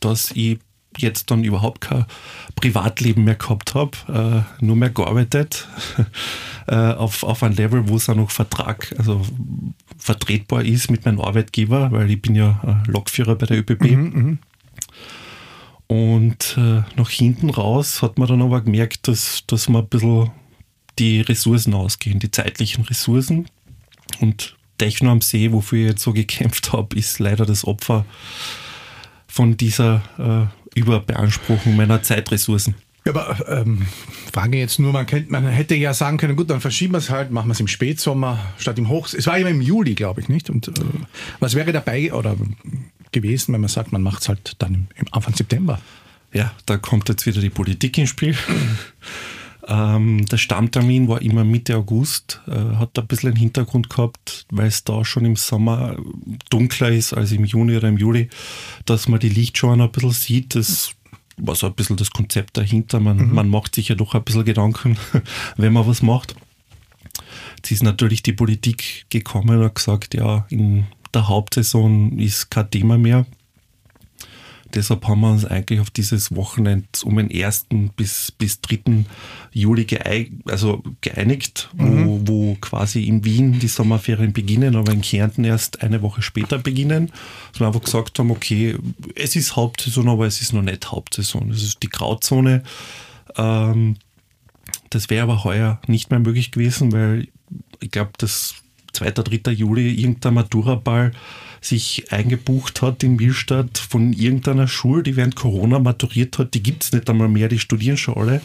dass 0.00 0.32
ich 0.32 0.58
jetzt 0.98 1.30
dann 1.30 1.44
überhaupt 1.44 1.82
kein 1.82 2.06
Privatleben 2.56 3.24
mehr 3.24 3.34
gehabt 3.34 3.74
habe, 3.74 4.44
äh, 4.60 4.64
nur 4.64 4.76
mehr 4.76 4.90
gearbeitet 4.90 5.68
äh, 6.66 6.74
auf, 6.74 7.22
auf 7.22 7.42
ein 7.42 7.54
Level, 7.54 7.88
wo 7.88 7.96
es 7.96 8.08
auch 8.08 8.14
noch 8.14 8.30
Vertrag, 8.30 8.94
also 8.98 9.24
vertretbar 9.98 10.64
ist 10.64 10.90
mit 10.90 11.04
meinem 11.04 11.20
Arbeitgeber, 11.20 11.92
weil 11.92 12.10
ich 12.10 12.20
bin 12.20 12.34
ja 12.34 12.82
Lokführer 12.86 13.36
bei 13.36 13.46
der 13.46 13.58
ÖBB. 13.58 13.90
Mhm, 13.90 14.12
mhm, 14.14 14.38
und 15.92 16.56
äh, 16.56 16.82
nach 16.96 17.10
hinten 17.10 17.50
raus 17.50 18.00
hat 18.00 18.18
man 18.18 18.26
dann 18.26 18.40
aber 18.40 18.62
gemerkt, 18.62 19.08
dass, 19.08 19.44
dass 19.46 19.68
man 19.68 19.82
ein 19.82 19.88
bisschen 19.88 20.30
die 20.98 21.20
Ressourcen 21.20 21.74
ausgehen, 21.74 22.18
die 22.18 22.30
zeitlichen 22.30 22.84
Ressourcen. 22.84 23.46
Und 24.18 24.56
Techno 24.78 25.10
am 25.10 25.20
See, 25.20 25.52
wofür 25.52 25.80
ich 25.80 25.90
jetzt 25.90 26.02
so 26.02 26.14
gekämpft 26.14 26.72
habe, 26.72 26.96
ist 26.96 27.18
leider 27.18 27.44
das 27.44 27.66
Opfer 27.66 28.06
von 29.26 29.58
dieser 29.58 30.02
äh, 30.18 30.61
Überbeanspruchung 30.74 31.76
meiner 31.76 32.02
Zeitressourcen. 32.02 32.74
Ja, 33.04 33.14
aber 33.14 33.48
ähm, 33.48 33.86
Frage 34.32 34.58
jetzt 34.58 34.78
nur, 34.78 34.92
man, 34.92 35.06
kennt, 35.06 35.30
man 35.30 35.46
hätte 35.48 35.74
ja 35.74 35.92
sagen 35.92 36.18
können, 36.18 36.36
gut, 36.36 36.50
dann 36.50 36.60
verschieben 36.60 36.94
wir 36.94 36.98
es 36.98 37.10
halt, 37.10 37.32
machen 37.32 37.48
wir 37.48 37.52
es 37.52 37.60
im 37.60 37.66
Spätsommer 37.66 38.38
statt 38.58 38.78
im 38.78 38.88
Hochs. 38.88 39.12
Es 39.12 39.26
war 39.26 39.36
immer 39.38 39.50
im 39.50 39.60
Juli, 39.60 39.94
glaube 39.94 40.20
ich, 40.20 40.28
nicht? 40.28 40.50
Und 40.50 40.68
äh, 40.68 40.72
was 41.40 41.54
wäre 41.54 41.72
dabei 41.72 42.12
oder 42.12 42.36
gewesen, 43.10 43.52
wenn 43.54 43.60
man 43.60 43.68
sagt, 43.68 43.92
man 43.92 44.02
macht 44.02 44.22
es 44.22 44.28
halt 44.28 44.54
dann 44.58 44.88
im 44.94 45.06
Anfang 45.10 45.34
September? 45.34 45.80
Ja, 46.32 46.52
da 46.64 46.76
kommt 46.76 47.08
jetzt 47.08 47.26
wieder 47.26 47.40
die 47.40 47.50
Politik 47.50 47.98
ins 47.98 48.10
Spiel. 48.10 48.36
Ähm, 49.68 50.26
der 50.26 50.38
Stammtermin 50.38 51.06
war 51.06 51.22
immer 51.22 51.44
Mitte 51.44 51.76
August, 51.76 52.40
äh, 52.48 52.76
hat 52.76 52.98
ein 52.98 53.06
bisschen 53.06 53.30
einen 53.30 53.38
Hintergrund 53.38 53.88
gehabt, 53.90 54.46
weil 54.50 54.66
es 54.66 54.82
da 54.82 55.04
schon 55.04 55.24
im 55.24 55.36
Sommer 55.36 55.96
dunkler 56.50 56.90
ist 56.90 57.12
als 57.12 57.30
im 57.32 57.44
Juni 57.44 57.76
oder 57.76 57.88
im 57.88 57.96
Juli, 57.96 58.28
dass 58.86 59.06
man 59.08 59.20
die 59.20 59.28
Lichtschauen 59.28 59.80
ein 59.80 59.92
bisschen 59.92 60.10
sieht. 60.10 60.54
Das 60.56 60.94
war 61.36 61.54
so 61.54 61.66
ein 61.66 61.74
bisschen 61.74 61.96
das 61.96 62.10
Konzept 62.10 62.56
dahinter. 62.56 62.98
Man, 62.98 63.18
mhm. 63.18 63.34
man 63.34 63.48
macht 63.48 63.76
sich 63.76 63.88
ja 63.88 63.94
doch 63.94 64.14
ein 64.14 64.24
bisschen 64.24 64.44
Gedanken, 64.44 64.96
wenn 65.56 65.72
man 65.72 65.86
was 65.86 66.02
macht. 66.02 66.34
Jetzt 67.56 67.70
ist 67.70 67.82
natürlich 67.84 68.22
die 68.22 68.32
Politik 68.32 69.06
gekommen 69.10 69.58
und 69.58 69.64
hat 69.64 69.76
gesagt, 69.76 70.14
ja, 70.14 70.44
in 70.48 70.86
der 71.14 71.28
Hauptsaison 71.28 72.18
ist 72.18 72.50
kein 72.50 72.70
Thema 72.70 72.98
mehr. 72.98 73.26
Deshalb 74.74 75.06
haben 75.06 75.20
wir 75.20 75.30
uns 75.30 75.44
eigentlich 75.44 75.80
auf 75.80 75.90
dieses 75.90 76.34
Wochenende 76.34 76.86
um 77.04 77.16
den 77.16 77.30
1. 77.30 77.66
bis, 77.96 78.32
bis 78.32 78.60
3. 78.60 79.04
Juli 79.52 79.84
geeig 79.84 80.32
also 80.46 80.82
geeinigt, 81.00 81.70
mhm. 81.76 82.06
wo, 82.06 82.20
wo 82.24 82.54
quasi 82.60 83.04
in 83.04 83.24
Wien 83.24 83.58
die 83.58 83.68
Sommerferien 83.68 84.32
beginnen, 84.32 84.76
aber 84.76 84.92
in 84.92 85.02
Kärnten 85.02 85.44
erst 85.44 85.82
eine 85.82 86.02
Woche 86.02 86.22
später 86.22 86.58
beginnen. 86.58 87.12
Dass 87.52 87.60
wir 87.60 87.66
einfach 87.66 87.82
gesagt 87.82 88.18
haben, 88.18 88.30
okay, 88.30 88.76
es 89.14 89.36
ist 89.36 89.56
Hauptsaison, 89.56 90.08
aber 90.08 90.26
es 90.26 90.40
ist 90.40 90.52
noch 90.52 90.62
nicht 90.62 90.90
Hauptsaison. 90.90 91.50
Es 91.50 91.62
ist 91.62 91.82
die 91.82 91.88
Grauzone. 91.88 92.62
Ähm, 93.36 93.96
das 94.90 95.10
wäre 95.10 95.24
aber 95.24 95.44
heuer 95.44 95.80
nicht 95.86 96.10
mehr 96.10 96.20
möglich 96.20 96.50
gewesen, 96.50 96.92
weil 96.92 97.28
ich 97.80 97.90
glaube, 97.90 98.12
das 98.18 98.54
2. 98.92 99.10
3. 99.10 99.52
Juli 99.52 99.94
irgendein 99.94 100.34
Matura-Ball 100.34 101.12
sich 101.62 102.12
eingebucht 102.12 102.82
hat 102.82 103.02
in 103.02 103.16
Millstadt 103.16 103.78
von 103.78 104.12
irgendeiner 104.12 104.68
Schule, 104.68 105.02
die 105.02 105.16
während 105.16 105.36
Corona 105.36 105.78
maturiert 105.78 106.38
hat, 106.38 106.54
die 106.54 106.62
gibt 106.62 106.84
es 106.84 106.92
nicht 106.92 107.08
einmal 107.08 107.28
mehr, 107.28 107.48
die 107.48 107.58
studieren 107.58 107.96
schon 107.96 108.16
alle. 108.16 108.40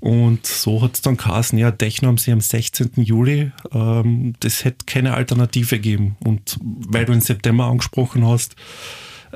Und 0.00 0.46
so 0.46 0.80
hat 0.80 0.94
es 0.94 1.02
dann 1.02 1.18
geheißen, 1.18 1.58
ja, 1.58 1.70
Techno 1.70 2.08
haben 2.08 2.16
sie 2.16 2.32
am 2.32 2.40
16. 2.40 2.92
Juli, 2.96 3.52
ähm, 3.72 4.32
das 4.40 4.64
hätte 4.64 4.86
keine 4.86 5.12
Alternative 5.12 5.76
gegeben. 5.76 6.16
Und 6.20 6.58
weil 6.62 7.04
du 7.04 7.12
im 7.12 7.20
September 7.20 7.66
angesprochen 7.66 8.26
hast, 8.26 8.56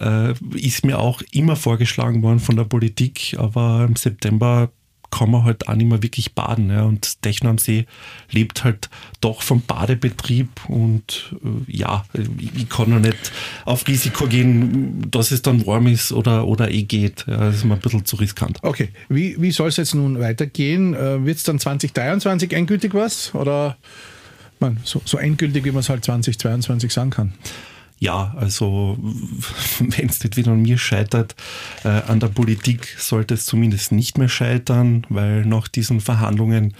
äh, 0.00 0.32
ist 0.54 0.86
mir 0.86 0.98
auch 0.98 1.20
immer 1.32 1.56
vorgeschlagen 1.56 2.22
worden 2.22 2.40
von 2.40 2.56
der 2.56 2.64
Politik, 2.64 3.36
aber 3.38 3.84
im 3.86 3.96
September 3.96 4.70
kann 5.16 5.30
man 5.30 5.44
halt 5.44 5.68
auch 5.68 5.74
nicht 5.74 5.88
mehr 5.88 6.02
wirklich 6.02 6.34
baden. 6.34 6.70
Ja. 6.70 6.82
Und 6.82 7.22
Techno 7.22 7.50
am 7.50 7.58
See 7.58 7.86
lebt 8.30 8.64
halt 8.64 8.90
doch 9.20 9.42
vom 9.42 9.62
Badebetrieb 9.62 10.48
und 10.68 11.34
äh, 11.44 11.72
ja, 11.72 12.04
ich 12.54 12.68
kann 12.68 12.90
noch 12.90 12.98
nicht 12.98 13.32
auf 13.64 13.86
Risiko 13.86 14.26
gehen, 14.26 15.10
dass 15.10 15.30
es 15.30 15.42
dann 15.42 15.66
warm 15.66 15.86
ist 15.86 16.12
oder, 16.12 16.46
oder 16.46 16.70
eh 16.70 16.82
geht. 16.82 17.24
Ja, 17.26 17.36
das 17.36 17.56
ist 17.56 17.64
mir 17.64 17.74
ein 17.74 17.80
bisschen 17.80 18.04
zu 18.04 18.16
riskant. 18.16 18.58
Okay, 18.62 18.88
wie, 19.08 19.40
wie 19.40 19.52
soll 19.52 19.68
es 19.68 19.76
jetzt 19.76 19.94
nun 19.94 20.18
weitergehen? 20.18 20.94
Äh, 20.94 21.24
Wird 21.24 21.36
es 21.36 21.44
dann 21.44 21.58
2023 21.58 22.52
endgültig 22.52 22.94
was 22.94 23.34
oder 23.34 23.76
man, 24.60 24.78
so, 24.84 25.00
so 25.04 25.18
endgültig, 25.18 25.64
wie 25.64 25.70
man 25.70 25.80
es 25.80 25.88
halt 25.88 26.04
2022 26.04 26.92
sagen 26.92 27.10
kann? 27.10 27.34
Ja, 27.98 28.34
also 28.36 28.98
wenn 29.78 30.08
es 30.08 30.22
nicht 30.22 30.36
wieder 30.36 30.52
an 30.52 30.62
mir 30.62 30.78
scheitert, 30.78 31.34
äh, 31.84 31.88
an 31.88 32.20
der 32.20 32.28
Politik 32.28 32.96
sollte 32.98 33.34
es 33.34 33.46
zumindest 33.46 33.92
nicht 33.92 34.18
mehr 34.18 34.28
scheitern, 34.28 35.06
weil 35.08 35.44
nach 35.44 35.68
diesen 35.68 36.00
Verhandlungen 36.00 36.74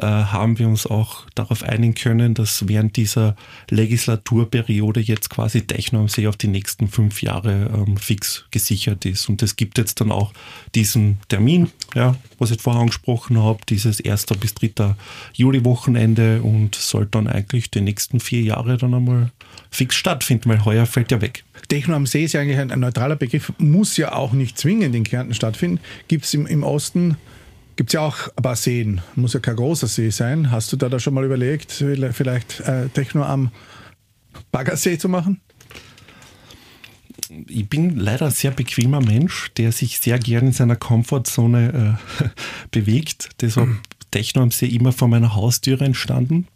äh, 0.00 0.06
haben 0.06 0.58
wir 0.58 0.66
uns 0.68 0.86
auch 0.86 1.26
darauf 1.34 1.62
einigen 1.62 1.94
können, 1.94 2.34
dass 2.34 2.68
während 2.68 2.96
dieser 2.96 3.36
Legislaturperiode 3.68 5.00
jetzt 5.00 5.30
quasi 5.30 5.62
Techno 5.62 6.00
am 6.00 6.08
See 6.08 6.26
auf 6.26 6.36
die 6.36 6.48
nächsten 6.48 6.88
fünf 6.88 7.22
Jahre 7.22 7.70
ähm, 7.74 7.96
fix 7.96 8.44
gesichert 8.50 9.04
ist. 9.04 9.28
Und 9.28 9.42
es 9.42 9.56
gibt 9.56 9.78
jetzt 9.78 10.00
dann 10.00 10.10
auch 10.10 10.32
diesen 10.74 11.18
Termin, 11.28 11.70
ja, 11.94 12.16
was 12.38 12.50
ich 12.50 12.60
vorher 12.60 12.80
angesprochen 12.80 13.38
habe, 13.38 13.60
dieses 13.68 14.04
1. 14.04 14.26
bis 14.40 14.54
3. 14.54 14.94
Juli-Wochenende 15.34 16.42
und 16.42 16.74
soll 16.74 17.06
dann 17.06 17.26
eigentlich 17.26 17.70
die 17.70 17.80
nächsten 17.80 18.20
vier 18.20 18.42
Jahre 18.42 18.76
dann 18.76 18.94
einmal 18.94 19.30
fix 19.70 19.96
stattfinden, 19.96 20.48
weil 20.48 20.64
heuer 20.64 20.86
fällt 20.86 21.10
ja 21.10 21.20
weg. 21.20 21.44
Techno 21.68 21.94
am 21.94 22.06
See 22.06 22.24
ist 22.24 22.32
ja 22.32 22.40
eigentlich 22.40 22.58
ein, 22.58 22.70
ein 22.70 22.80
neutraler 22.80 23.16
Begriff, 23.16 23.52
muss 23.58 23.96
ja 23.96 24.12
auch 24.12 24.32
nicht 24.32 24.58
zwingend 24.58 24.94
in 24.94 25.04
Kärnten 25.04 25.34
stattfinden. 25.34 25.80
Gibt 26.08 26.24
es 26.24 26.34
im, 26.34 26.46
im 26.46 26.62
Osten 26.62 27.16
Gibt 27.80 27.88
es 27.88 27.94
ja 27.94 28.00
auch 28.00 28.28
ein 28.36 28.42
paar 28.42 28.56
Seen, 28.56 29.00
muss 29.14 29.32
ja 29.32 29.40
kein 29.40 29.56
großer 29.56 29.86
See 29.86 30.10
sein. 30.10 30.50
Hast 30.50 30.70
du 30.70 30.76
da, 30.76 30.90
da 30.90 30.98
schon 30.98 31.14
mal 31.14 31.24
überlegt, 31.24 31.72
vielleicht 31.72 32.60
äh, 32.60 32.90
Techno 32.90 33.22
am 33.22 33.50
Baggersee 34.52 34.98
zu 34.98 35.08
machen? 35.08 35.40
ich 37.48 37.66
bin 37.70 37.96
leider 37.96 38.26
ein 38.26 38.32
sehr 38.32 38.50
bequemer 38.50 39.00
Mensch, 39.00 39.50
der 39.56 39.72
sich 39.72 39.98
sehr 39.98 40.18
gern 40.18 40.48
in 40.48 40.52
seiner 40.52 40.76
Komfortzone 40.76 41.98
äh, 42.20 42.28
bewegt. 42.70 43.30
Deshalb 43.40 43.68
mhm. 43.68 43.80
Techno 44.10 44.42
am 44.42 44.50
See 44.50 44.66
immer 44.66 44.92
vor 44.92 45.08
meiner 45.08 45.34
Haustüre 45.34 45.86
entstanden. 45.86 46.48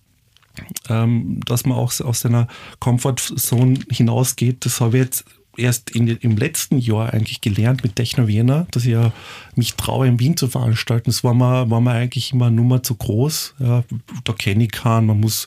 Ähm, 0.91 1.41
dass 1.47 1.65
man 1.65 1.79
auch 1.79 1.99
aus 2.03 2.21
seiner 2.21 2.49
Komfortzone 2.81 3.79
hinausgeht, 3.91 4.67
das 4.67 4.83
habe 4.83 4.99
ich 4.99 5.05
jetzt 5.05 5.25
erst 5.57 5.91
in, 5.91 6.09
im 6.09 6.37
letzten 6.37 6.79
Jahr 6.79 7.13
eigentlich 7.13 7.41
gelernt 7.41 7.83
mit 7.83 7.97
Techno 7.97 8.27
Vienna, 8.27 8.67
dass 8.71 8.85
ich 8.85 8.93
ja 8.93 9.13
mich 9.55 9.75
traue, 9.75 10.07
in 10.07 10.21
Wien 10.21 10.37
zu 10.37 10.49
veranstalten. 10.49 11.11
Das 11.11 11.25
war 11.25 11.35
mir, 11.35 11.71
war 11.71 11.81
mir 11.81 11.93
eigentlich 11.93 12.33
immer 12.33 12.47
eine 12.47 12.57
Nummer 12.57 12.83
zu 12.83 12.95
groß. 12.95 13.55
Ja, 13.59 13.85
da 14.25 14.33
kenne 14.33 14.65
ich 14.65 14.73
keinen, 14.73 15.07
man 15.07 15.21
muss 15.21 15.47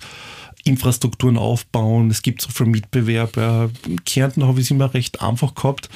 Infrastrukturen 0.63 1.37
aufbauen, 1.37 2.09
es 2.09 2.21
gibt 2.21 2.41
so 2.41 2.49
viel 2.49 2.65
Mitbewerb. 2.65 3.37
Ja, 3.37 3.69
in 3.85 4.03
Kärnten 4.03 4.45
habe 4.45 4.59
ich 4.59 4.65
es 4.65 4.71
immer 4.71 4.93
recht 4.93 5.21
einfach 5.21 5.55
gehabt. 5.55 5.89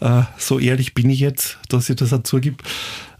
Äh, 0.00 0.22
so 0.38 0.58
ehrlich 0.58 0.94
bin 0.94 1.10
ich 1.10 1.20
jetzt, 1.20 1.58
dass 1.68 1.90
ich 1.90 1.96
das 1.96 2.10
dazu 2.10 2.40
gibt. 2.40 2.62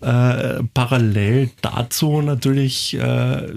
Äh, 0.01 0.63
parallel 0.75 1.51
dazu 1.61 2.23
natürlich 2.23 2.95
äh, 2.95 3.55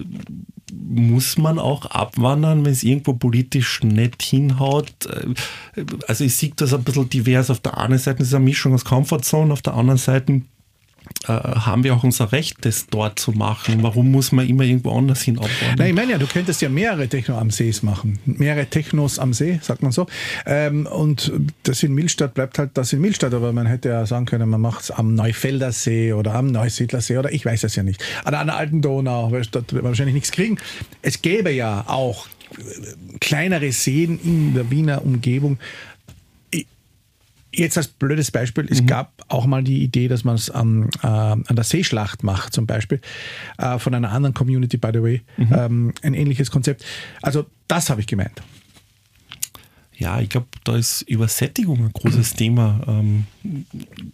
muss 0.72 1.38
man 1.38 1.58
auch 1.58 1.86
abwandern, 1.86 2.64
wenn 2.64 2.72
es 2.72 2.82
irgendwo 2.82 3.14
politisch 3.14 3.82
nicht 3.82 4.22
hinhaut. 4.22 4.92
Äh, 5.06 5.84
also 6.08 6.24
ich 6.24 6.36
sehe 6.36 6.52
das 6.56 6.74
ein 6.74 6.84
bisschen 6.84 7.08
divers. 7.08 7.50
Auf 7.50 7.60
der 7.60 7.78
einen 7.78 7.98
Seite 7.98 8.22
ist 8.22 8.28
es 8.28 8.34
eine 8.34 8.44
Mischung 8.44 8.74
aus 8.74 8.84
Comfortzone, 8.84 9.52
auf 9.52 9.62
der 9.62 9.74
anderen 9.74 9.98
Seite 9.98 10.42
haben 11.26 11.84
wir 11.84 11.94
auch 11.94 12.04
unser 12.04 12.32
Recht, 12.32 12.58
das 12.64 12.86
dort 12.86 13.18
zu 13.18 13.32
machen. 13.32 13.82
Warum 13.82 14.10
muss 14.10 14.32
man 14.32 14.48
immer 14.48 14.64
irgendwo 14.64 14.96
anders 14.96 15.22
hin 15.22 15.38
abbauen? 15.38 15.74
Nein, 15.76 15.88
ich 15.88 15.94
meine 15.94 16.12
ja, 16.12 16.18
du 16.18 16.26
könntest 16.26 16.62
ja 16.62 16.68
mehrere 16.68 17.08
Techno 17.08 17.38
am 17.38 17.50
See 17.50 17.72
machen. 17.82 18.18
Mehrere 18.24 18.66
Technos 18.66 19.18
am 19.18 19.32
See, 19.32 19.58
sagt 19.62 19.82
man 19.82 19.92
so. 19.92 20.06
Ähm, 20.46 20.86
und 20.86 21.32
das 21.64 21.82
in 21.82 21.94
Milstadt 21.94 22.34
bleibt 22.34 22.58
halt 22.58 22.70
das 22.74 22.92
in 22.92 23.00
Milstadt, 23.00 23.34
aber 23.34 23.52
man 23.52 23.66
hätte 23.66 23.88
ja 23.88 24.06
sagen 24.06 24.26
können, 24.26 24.48
man 24.48 24.60
macht 24.60 24.82
es 24.82 24.90
am 24.90 25.14
Neufelder 25.14 25.72
See 25.72 26.12
oder 26.12 26.34
am 26.34 26.46
Neusiedler 26.46 27.00
See 27.00 27.18
oder 27.18 27.32
ich 27.32 27.44
weiß 27.44 27.64
es 27.64 27.74
ja 27.76 27.82
nicht. 27.82 28.02
An 28.24 28.46
der 28.46 28.56
alten 28.56 28.80
Donau, 28.80 29.32
weil 29.32 29.42
dort 29.50 29.72
wird 29.72 29.82
man 29.82 29.90
wahrscheinlich 29.90 30.14
nichts 30.14 30.30
kriegen. 30.30 30.58
Es 31.02 31.22
gäbe 31.22 31.50
ja 31.50 31.84
auch 31.88 32.28
kleinere 33.20 33.72
Seen 33.72 34.20
in 34.22 34.54
der 34.54 34.70
Wiener 34.70 35.04
Umgebung, 35.04 35.58
Jetzt 37.58 37.78
als 37.78 37.88
blödes 37.88 38.30
Beispiel, 38.30 38.66
es 38.70 38.82
mhm. 38.82 38.86
gab 38.86 39.24
auch 39.28 39.46
mal 39.46 39.64
die 39.64 39.82
Idee, 39.82 40.08
dass 40.08 40.24
man 40.24 40.34
es 40.34 40.52
ähm, 40.54 40.90
äh, 41.02 41.06
an 41.06 41.44
der 41.50 41.64
Seeschlacht 41.64 42.22
macht, 42.22 42.52
zum 42.52 42.66
Beispiel, 42.66 43.00
äh, 43.56 43.78
von 43.78 43.94
einer 43.94 44.12
anderen 44.12 44.34
Community, 44.34 44.76
by 44.76 44.90
the 44.92 45.02
way, 45.02 45.22
mhm. 45.38 45.52
ähm, 45.52 45.94
ein 46.02 46.14
ähnliches 46.14 46.50
Konzept. 46.50 46.84
Also 47.22 47.46
das 47.66 47.88
habe 47.88 48.00
ich 48.02 48.06
gemeint. 48.06 48.42
Ja, 49.98 50.20
ich 50.20 50.28
glaube, 50.28 50.48
da 50.64 50.76
ist 50.76 51.02
Übersättigung 51.02 51.78
ein 51.78 51.92
großes 51.92 52.34
Thema. 52.36 52.80
Ähm, 52.86 53.24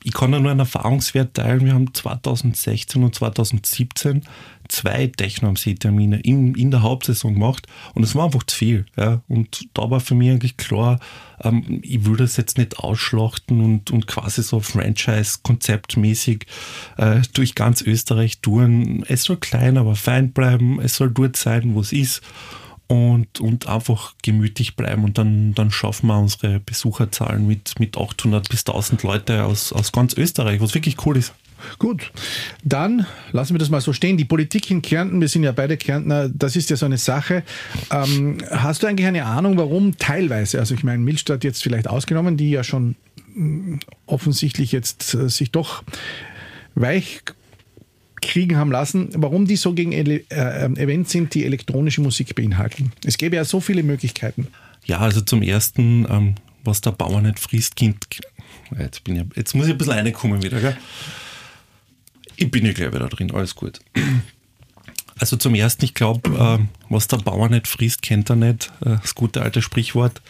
ich 0.04 0.12
kann 0.12 0.30
da 0.30 0.38
nur 0.38 0.50
einen 0.50 0.60
Erfahrungswert 0.60 1.34
teilen. 1.34 1.64
Wir 1.64 1.74
haben 1.74 1.92
2016 1.92 3.02
und 3.02 3.14
2017 3.14 4.22
zwei 4.72 5.06
Techno 5.06 5.48
am 5.48 5.56
See-Termine 5.56 6.20
in, 6.20 6.54
in 6.54 6.70
der 6.70 6.82
Hauptsaison 6.82 7.34
gemacht 7.34 7.66
und 7.94 8.02
es 8.02 8.14
war 8.14 8.24
einfach 8.24 8.42
zu 8.44 8.56
viel. 8.56 8.86
Ja. 8.96 9.20
Und 9.28 9.68
da 9.74 9.90
war 9.90 10.00
für 10.00 10.14
mich 10.14 10.30
eigentlich 10.30 10.56
klar, 10.56 10.98
ähm, 11.42 11.80
ich 11.82 12.06
will 12.06 12.16
das 12.16 12.36
jetzt 12.36 12.56
nicht 12.56 12.78
ausschlachten 12.78 13.60
und, 13.60 13.90
und 13.90 14.06
quasi 14.06 14.42
so 14.42 14.60
Franchise-konzeptmäßig 14.60 16.46
äh, 16.96 17.20
durch 17.34 17.54
ganz 17.54 17.82
Österreich 17.82 18.40
touren. 18.40 19.04
Es 19.06 19.24
soll 19.24 19.36
klein, 19.36 19.76
aber 19.76 19.94
fein 19.94 20.32
bleiben. 20.32 20.80
Es 20.80 20.96
soll 20.96 21.10
dort 21.10 21.36
sein, 21.36 21.74
wo 21.74 21.80
es 21.80 21.92
ist 21.92 22.22
und, 22.88 23.40
und 23.40 23.68
einfach 23.68 24.14
gemütlich 24.22 24.76
bleiben 24.76 25.04
und 25.04 25.18
dann, 25.18 25.54
dann 25.54 25.70
schaffen 25.70 26.08
wir 26.08 26.18
unsere 26.18 26.60
Besucherzahlen 26.60 27.46
mit, 27.46 27.78
mit 27.78 27.96
800 27.98 28.48
bis 28.48 28.60
1000 28.60 29.02
Leute 29.02 29.44
aus, 29.44 29.72
aus 29.72 29.92
ganz 29.92 30.14
Österreich, 30.14 30.60
was 30.60 30.74
wirklich 30.74 30.96
cool 31.06 31.16
ist. 31.16 31.34
Gut, 31.78 32.12
dann 32.64 33.06
lassen 33.32 33.54
wir 33.54 33.58
das 33.58 33.70
mal 33.70 33.80
so 33.80 33.92
stehen. 33.92 34.16
Die 34.16 34.24
Politik 34.24 34.70
in 34.70 34.82
Kärnten, 34.82 35.20
wir 35.20 35.28
sind 35.28 35.42
ja 35.42 35.52
beide 35.52 35.76
Kärntner, 35.76 36.28
das 36.28 36.56
ist 36.56 36.70
ja 36.70 36.76
so 36.76 36.86
eine 36.86 36.98
Sache. 36.98 37.42
Ähm, 37.90 38.38
hast 38.50 38.82
du 38.82 38.86
eigentlich 38.86 39.06
eine 39.06 39.24
Ahnung, 39.24 39.56
warum 39.56 39.96
teilweise, 39.98 40.58
also 40.58 40.74
ich 40.74 40.84
meine 40.84 41.02
Milstadt 41.02 41.44
jetzt 41.44 41.62
vielleicht 41.62 41.88
ausgenommen, 41.88 42.36
die 42.36 42.50
ja 42.50 42.64
schon 42.64 42.96
mm, 43.34 43.76
offensichtlich 44.06 44.72
jetzt 44.72 45.14
äh, 45.14 45.28
sich 45.28 45.50
doch 45.50 45.82
weich 46.74 47.22
kriegen 48.22 48.56
haben 48.56 48.70
lassen, 48.70 49.10
warum 49.16 49.46
die 49.46 49.56
so 49.56 49.74
gegen 49.74 49.92
äh, 49.92 50.20
ähm, 50.30 50.76
Events 50.76 51.10
sind, 51.10 51.34
die 51.34 51.44
elektronische 51.44 52.00
Musik 52.00 52.34
beinhalten. 52.34 52.92
Es 53.04 53.18
gäbe 53.18 53.36
ja 53.36 53.44
so 53.44 53.60
viele 53.60 53.82
Möglichkeiten. 53.82 54.46
Ja, 54.84 54.98
also 54.98 55.20
zum 55.20 55.42
ersten, 55.42 56.06
ähm, 56.08 56.34
was 56.64 56.80
der 56.80 56.92
Bauer 56.92 57.20
nicht 57.20 57.38
frisst, 57.38 57.76
Kind. 57.76 58.06
Jetzt, 58.78 59.04
bin 59.04 59.16
ich, 59.16 59.36
jetzt 59.36 59.54
muss 59.54 59.66
ich 59.66 59.72
ein 59.72 59.78
bisschen 59.78 59.94
reinkommen 59.94 60.42
wieder. 60.42 60.60
Gell? 60.60 60.76
Ich 62.42 62.50
bin 62.50 62.66
ja 62.66 62.72
gleich 62.72 62.92
wieder 62.92 63.08
drin, 63.08 63.30
alles 63.30 63.54
gut. 63.54 63.78
Also 65.16 65.36
zum 65.36 65.54
ersten, 65.54 65.84
ich 65.84 65.94
glaube, 65.94 66.28
äh, 66.30 66.58
was 66.88 67.06
der 67.06 67.18
Bauer 67.18 67.48
nicht 67.48 67.68
frisst, 67.68 68.02
kennt 68.02 68.30
er 68.30 68.36
nicht. 68.36 68.72
Äh, 68.80 68.96
das 69.00 69.14
gute 69.14 69.42
alte 69.42 69.62
Sprichwort. 69.62 70.20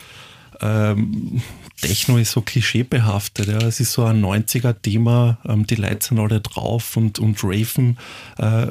Ähm, 0.61 1.41
Techno 1.81 2.19
ist 2.19 2.33
so 2.33 2.43
klischeebehaftet. 2.43 3.49
Ja. 3.49 3.57
Es 3.63 3.81
ist 3.81 3.95
so 3.95 4.05
ein 4.05 4.23
90er-Thema, 4.23 5.39
ähm, 5.49 5.67
die 5.67 5.77
Leute 5.77 6.07
sind 6.07 6.19
alle 6.19 6.43
drauf 6.43 6.99
und, 6.99 7.19
und 7.19 7.43
raven. 7.43 7.97
Äh, 8.37 8.67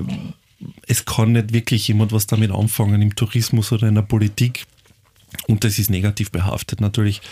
es 0.85 1.05
kann 1.05 1.31
nicht 1.31 1.51
wirklich 1.51 1.87
jemand 1.87 2.11
was 2.11 2.27
damit 2.27 2.51
anfangen 2.51 3.01
im 3.01 3.15
Tourismus 3.15 3.71
oder 3.71 3.87
in 3.87 3.95
der 3.95 4.03
Politik. 4.03 4.67
Und 5.47 5.63
das 5.63 5.79
ist 5.79 5.89
negativ 5.89 6.29
behaftet 6.29 6.79
natürlich. 6.79 7.23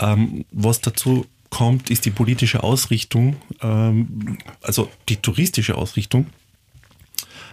Ähm, 0.00 0.46
was 0.50 0.80
dazu 0.80 1.26
kommt, 1.54 1.90
ist 1.90 2.04
die 2.04 2.10
politische 2.10 2.62
Ausrichtung, 2.62 3.36
ähm, 3.62 4.38
also 4.62 4.90
die 5.08 5.16
touristische 5.16 5.76
Ausrichtung. 5.76 6.26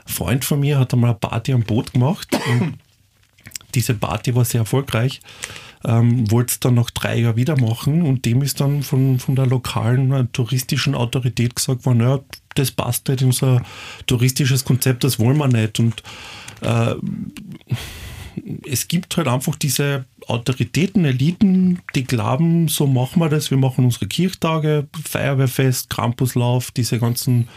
Ein 0.06 0.14
Freund 0.14 0.46
von 0.46 0.60
mir 0.60 0.80
hat 0.80 0.94
einmal 0.94 1.12
eine 1.12 1.20
Party 1.20 1.54
am 1.54 1.64
Boot 1.64 1.94
gemacht 1.94 2.28
und 2.52 2.78
diese 3.76 3.94
Party 3.94 4.36
war 4.36 4.44
sehr 4.44 4.62
erfolgreich 4.62 5.22
ähm, 5.84 6.30
wollte 6.30 6.52
es 6.52 6.60
dann 6.60 6.76
nach 6.76 6.90
drei 6.92 7.20
Jahren 7.20 7.36
wieder 7.36 7.60
machen 7.60 8.04
und 8.04 8.26
dem 8.26 8.42
ist 8.42 8.60
dann 8.60 8.84
von, 8.84 9.20
von 9.20 9.36
der 9.36 9.48
lokalen 9.48 10.12
äh, 10.12 10.26
touristischen 10.32 10.96
Autorität 10.96 11.56
gesagt 11.56 11.86
worden, 11.86 12.02
ja, 12.02 12.20
das 12.56 12.72
passt 12.72 13.08
nicht 13.08 13.22
in 13.22 13.28
unser 13.28 13.64
touristisches 14.06 14.66
Konzept, 14.66 15.04
das 15.04 15.20
wollen 15.20 15.38
wir 15.38 15.48
nicht. 15.48 15.80
Und 15.80 16.04
äh, 16.62 16.96
es 18.66 18.88
gibt 18.88 19.18
halt 19.18 19.28
einfach 19.28 19.56
diese 19.56 20.06
Autoritäten, 20.28 21.06
Eliten, 21.06 21.80
die 21.96 22.04
glauben, 22.04 22.68
so 22.68 22.88
machen 22.88 23.22
wir 23.22 23.30
das. 23.30 23.52
Wir 23.52 23.58
machen 23.58 23.86
unsere 23.86 24.08
Kirchtage, 24.08 24.88
Feuerwehrfest, 25.04 25.90
Krampuslauf, 25.90 26.72
diese 26.72 27.00
ganzen 27.00 27.48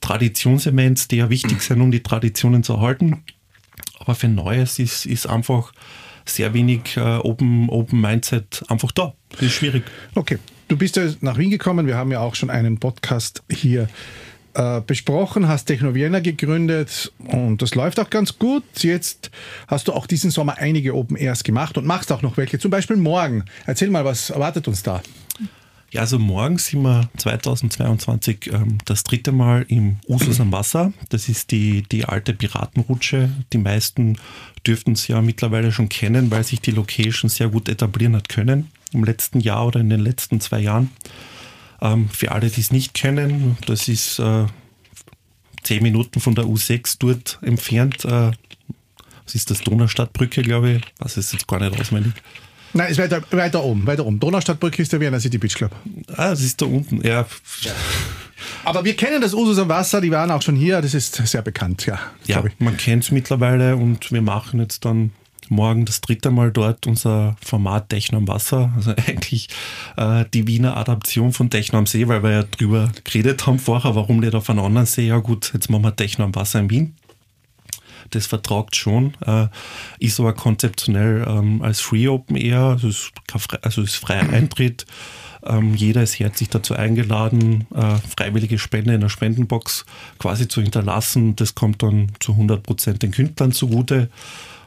Traditionsevents, 0.00 1.08
die 1.08 1.16
ja 1.16 1.30
wichtig 1.30 1.62
sind, 1.62 1.80
um 1.80 1.90
die 1.90 2.02
Traditionen 2.02 2.62
zu 2.62 2.74
erhalten. 2.74 3.24
Aber 3.98 4.14
für 4.14 4.28
Neues 4.28 4.78
ist, 4.78 5.06
ist 5.06 5.26
einfach 5.26 5.72
sehr 6.24 6.54
wenig 6.54 6.96
äh, 6.96 7.00
Open, 7.00 7.68
Open 7.68 8.00
Mindset 8.00 8.64
einfach 8.68 8.92
da. 8.92 9.14
Das 9.30 9.42
ist 9.42 9.54
schwierig. 9.54 9.84
Okay, 10.14 10.38
du 10.68 10.76
bist 10.76 10.96
ja 10.96 11.04
nach 11.20 11.38
Wien 11.38 11.50
gekommen. 11.50 11.86
Wir 11.86 11.96
haben 11.96 12.10
ja 12.10 12.20
auch 12.20 12.34
schon 12.34 12.50
einen 12.50 12.78
Podcast 12.78 13.42
hier 13.50 13.88
äh, 14.54 14.80
besprochen, 14.80 15.48
hast 15.48 15.66
Techno 15.66 15.94
Vienna 15.94 16.20
gegründet 16.20 17.12
und 17.18 17.62
das 17.62 17.74
läuft 17.74 17.98
auch 18.00 18.10
ganz 18.10 18.38
gut. 18.38 18.64
Jetzt 18.78 19.30
hast 19.66 19.88
du 19.88 19.92
auch 19.92 20.06
diesen 20.06 20.30
Sommer 20.30 20.58
einige 20.58 20.94
Open 20.94 21.16
Airs 21.16 21.44
gemacht 21.44 21.78
und 21.78 21.86
machst 21.86 22.12
auch 22.12 22.22
noch 22.22 22.36
welche, 22.36 22.58
zum 22.58 22.70
Beispiel 22.70 22.96
morgen. 22.96 23.44
Erzähl 23.66 23.90
mal, 23.90 24.04
was 24.04 24.30
erwartet 24.30 24.68
uns 24.68 24.82
da? 24.82 25.02
Ja, 25.92 26.00
also 26.00 26.18
morgen 26.18 26.56
sind 26.56 26.82
wir 26.82 27.10
2022 27.18 28.50
ähm, 28.50 28.78
das 28.86 29.04
dritte 29.04 29.30
Mal 29.30 29.66
im 29.68 29.96
Usus 30.08 30.40
am 30.40 30.50
Wasser. 30.50 30.94
Das 31.10 31.28
ist 31.28 31.50
die, 31.50 31.82
die 31.82 32.06
alte 32.06 32.32
Piratenrutsche. 32.32 33.28
Die 33.52 33.58
meisten 33.58 34.16
dürften 34.66 34.92
es 34.92 35.06
ja 35.06 35.20
mittlerweile 35.20 35.70
schon 35.70 35.90
kennen, 35.90 36.30
weil 36.30 36.44
sich 36.44 36.62
die 36.62 36.70
Location 36.70 37.28
sehr 37.28 37.48
gut 37.48 37.68
etablieren 37.68 38.16
hat 38.16 38.30
können 38.30 38.70
im 38.94 39.04
letzten 39.04 39.40
Jahr 39.40 39.66
oder 39.66 39.80
in 39.80 39.90
den 39.90 40.00
letzten 40.00 40.40
zwei 40.40 40.60
Jahren. 40.60 40.90
Ähm, 41.82 42.08
für 42.08 42.30
alle, 42.30 42.48
die 42.48 42.60
es 42.60 42.70
nicht 42.70 42.94
kennen, 42.94 43.58
das 43.66 43.88
ist 43.88 44.20
äh, 44.20 44.46
zehn 45.64 45.82
Minuten 45.82 46.20
von 46.20 46.34
der 46.36 46.44
U6 46.44 46.96
dort 47.00 47.38
entfernt. 47.42 48.04
Äh, 48.04 48.30
das 49.24 49.34
ist 49.34 49.50
das 49.50 49.60
Donaustadtbrücke, 49.62 50.42
glaube 50.42 50.72
ich. 50.72 50.82
Was 50.98 51.16
ist 51.16 51.32
jetzt 51.32 51.48
gar 51.48 51.60
nicht 51.60 51.78
auswendig. 51.78 52.12
Nein, 52.72 52.90
ist 52.90 52.98
weiter, 52.98 53.20
weiter 53.32 53.62
oben, 53.62 53.86
weiter 53.86 54.06
oben. 54.06 54.18
Donaustadtbrücke 54.20 54.80
ist 54.80 54.92
der 54.92 55.00
Vienna 55.00 55.20
City 55.20 55.38
Beach 55.38 55.54
Club. 55.54 55.72
Ah, 56.16 56.30
das 56.30 56.40
ist 56.40 56.62
da 56.62 56.66
unten, 56.66 57.06
ja. 57.06 57.26
Aber 58.64 58.84
wir 58.84 58.94
kennen 58.94 59.20
das 59.20 59.34
Usus 59.34 59.58
am 59.58 59.68
Wasser, 59.68 60.00
die 60.00 60.10
waren 60.10 60.30
auch 60.30 60.42
schon 60.42 60.56
hier, 60.56 60.80
das 60.80 60.94
ist 60.94 61.14
sehr 61.14 61.42
bekannt, 61.42 61.86
ja. 61.86 61.98
Ja, 62.26 62.42
man 62.58 62.76
kennt 62.76 63.04
es 63.04 63.10
mittlerweile 63.10 63.76
und 63.76 64.10
wir 64.10 64.22
machen 64.22 64.60
jetzt 64.60 64.84
dann 64.84 65.10
morgen 65.52 65.84
das 65.84 66.00
dritte 66.00 66.30
Mal 66.30 66.50
dort 66.50 66.86
unser 66.86 67.36
Format 67.44 67.88
Techno 67.88 68.18
am 68.18 68.28
Wasser. 68.28 68.72
Also 68.76 68.90
eigentlich 69.06 69.48
äh, 69.96 70.24
die 70.34 70.46
Wiener 70.46 70.76
Adaption 70.76 71.32
von 71.32 71.50
Techno 71.50 71.78
am 71.78 71.86
See, 71.86 72.08
weil 72.08 72.22
wir 72.22 72.30
ja 72.30 72.42
drüber 72.42 72.90
geredet 73.04 73.46
haben 73.46 73.58
vorher, 73.58 73.94
warum 73.94 74.18
nicht 74.18 74.34
auf 74.34 74.50
einem 74.50 74.64
anderen 74.64 74.86
See? 74.86 75.06
Ja 75.06 75.18
gut, 75.18 75.52
jetzt 75.54 75.70
machen 75.70 75.84
wir 75.84 75.94
Techno 75.94 76.24
am 76.24 76.34
Wasser 76.34 76.60
in 76.60 76.70
Wien 76.70 76.96
das 78.14 78.26
vertragt 78.26 78.76
schon, 78.76 79.14
äh, 79.26 79.46
ist 79.98 80.20
aber 80.20 80.32
konzeptionell 80.32 81.24
ähm, 81.26 81.62
als 81.62 81.80
Free 81.80 82.08
Open 82.08 82.36
Air, 82.36 82.60
also 82.60 82.88
ist, 82.88 83.12
also 83.62 83.82
ist 83.82 83.96
freier 83.96 84.28
Eintritt. 84.32 84.86
Ähm, 85.44 85.74
jeder 85.74 86.02
ist 86.02 86.20
herzlich 86.20 86.50
dazu 86.50 86.74
eingeladen, 86.74 87.66
äh, 87.74 87.96
freiwillige 88.16 88.58
Spende 88.58 88.94
in 88.94 89.00
der 89.00 89.08
Spendenbox 89.08 89.84
quasi 90.18 90.46
zu 90.46 90.62
hinterlassen. 90.62 91.34
Das 91.34 91.54
kommt 91.54 91.82
dann 91.82 92.12
zu 92.20 92.32
100 92.32 92.62
Prozent 92.62 93.02
den 93.02 93.10
Künstlern 93.10 93.52
zugute. 93.52 94.08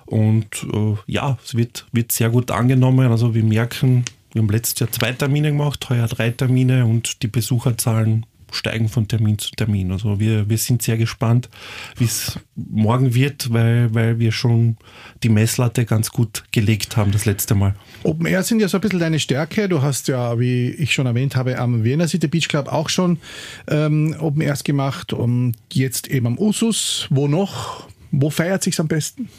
Und 0.05 0.65
äh, 0.71 0.95
ja, 1.07 1.37
es 1.43 1.55
wird, 1.55 1.87
wird 1.91 2.11
sehr 2.11 2.29
gut 2.29 2.51
angenommen. 2.51 3.11
Also 3.11 3.33
wir 3.33 3.43
merken, 3.43 4.05
wir 4.33 4.41
haben 4.41 4.49
letztes 4.49 4.79
Jahr 4.79 4.91
zwei 4.91 5.11
Termine 5.13 5.51
gemacht, 5.51 5.89
heuer 5.89 6.07
drei 6.07 6.29
Termine 6.29 6.85
und 6.85 7.23
die 7.23 7.27
Besucherzahlen 7.27 8.25
steigen 8.51 8.89
von 8.89 9.07
Termin 9.07 9.37
zu 9.37 9.51
Termin. 9.51 9.91
Also 9.91 10.19
wir, 10.19 10.49
wir 10.49 10.57
sind 10.57 10.81
sehr 10.81 10.97
gespannt, 10.97 11.49
wie 11.97 12.05
es 12.05 12.39
morgen 12.55 13.13
wird, 13.13 13.51
weil, 13.51 13.93
weil 13.93 14.19
wir 14.19 14.31
schon 14.31 14.77
die 15.23 15.29
Messlatte 15.29 15.85
ganz 15.85 16.11
gut 16.11 16.43
gelegt 16.51 16.97
haben 16.97 17.11
das 17.11 17.25
letzte 17.25 17.55
Mal. 17.55 17.75
Open 18.03 18.25
Air 18.25 18.43
sind 18.43 18.59
ja 18.59 18.67
so 18.67 18.77
ein 18.77 18.81
bisschen 18.81 18.99
deine 18.99 19.19
Stärke. 19.19 19.67
Du 19.67 19.81
hast 19.81 20.07
ja, 20.07 20.39
wie 20.39 20.69
ich 20.69 20.93
schon 20.93 21.05
erwähnt 21.05 21.35
habe, 21.35 21.57
am 21.57 21.83
Vienna 21.83 22.07
City 22.07 22.27
Beach 22.27 22.47
Club 22.47 22.67
auch 22.67 22.89
schon 22.89 23.19
ähm, 23.67 24.15
Open 24.19 24.41
Airs 24.41 24.63
gemacht 24.63 25.13
und 25.13 25.55
jetzt 25.73 26.07
eben 26.07 26.27
am 26.27 26.37
Usus. 26.37 27.07
Wo 27.09 27.27
noch? 27.27 27.87
Wo 28.11 28.29
feiert 28.29 28.63
sich 28.63 28.79
am 28.79 28.87
besten? 28.87 29.29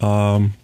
Ähm, 0.00 0.54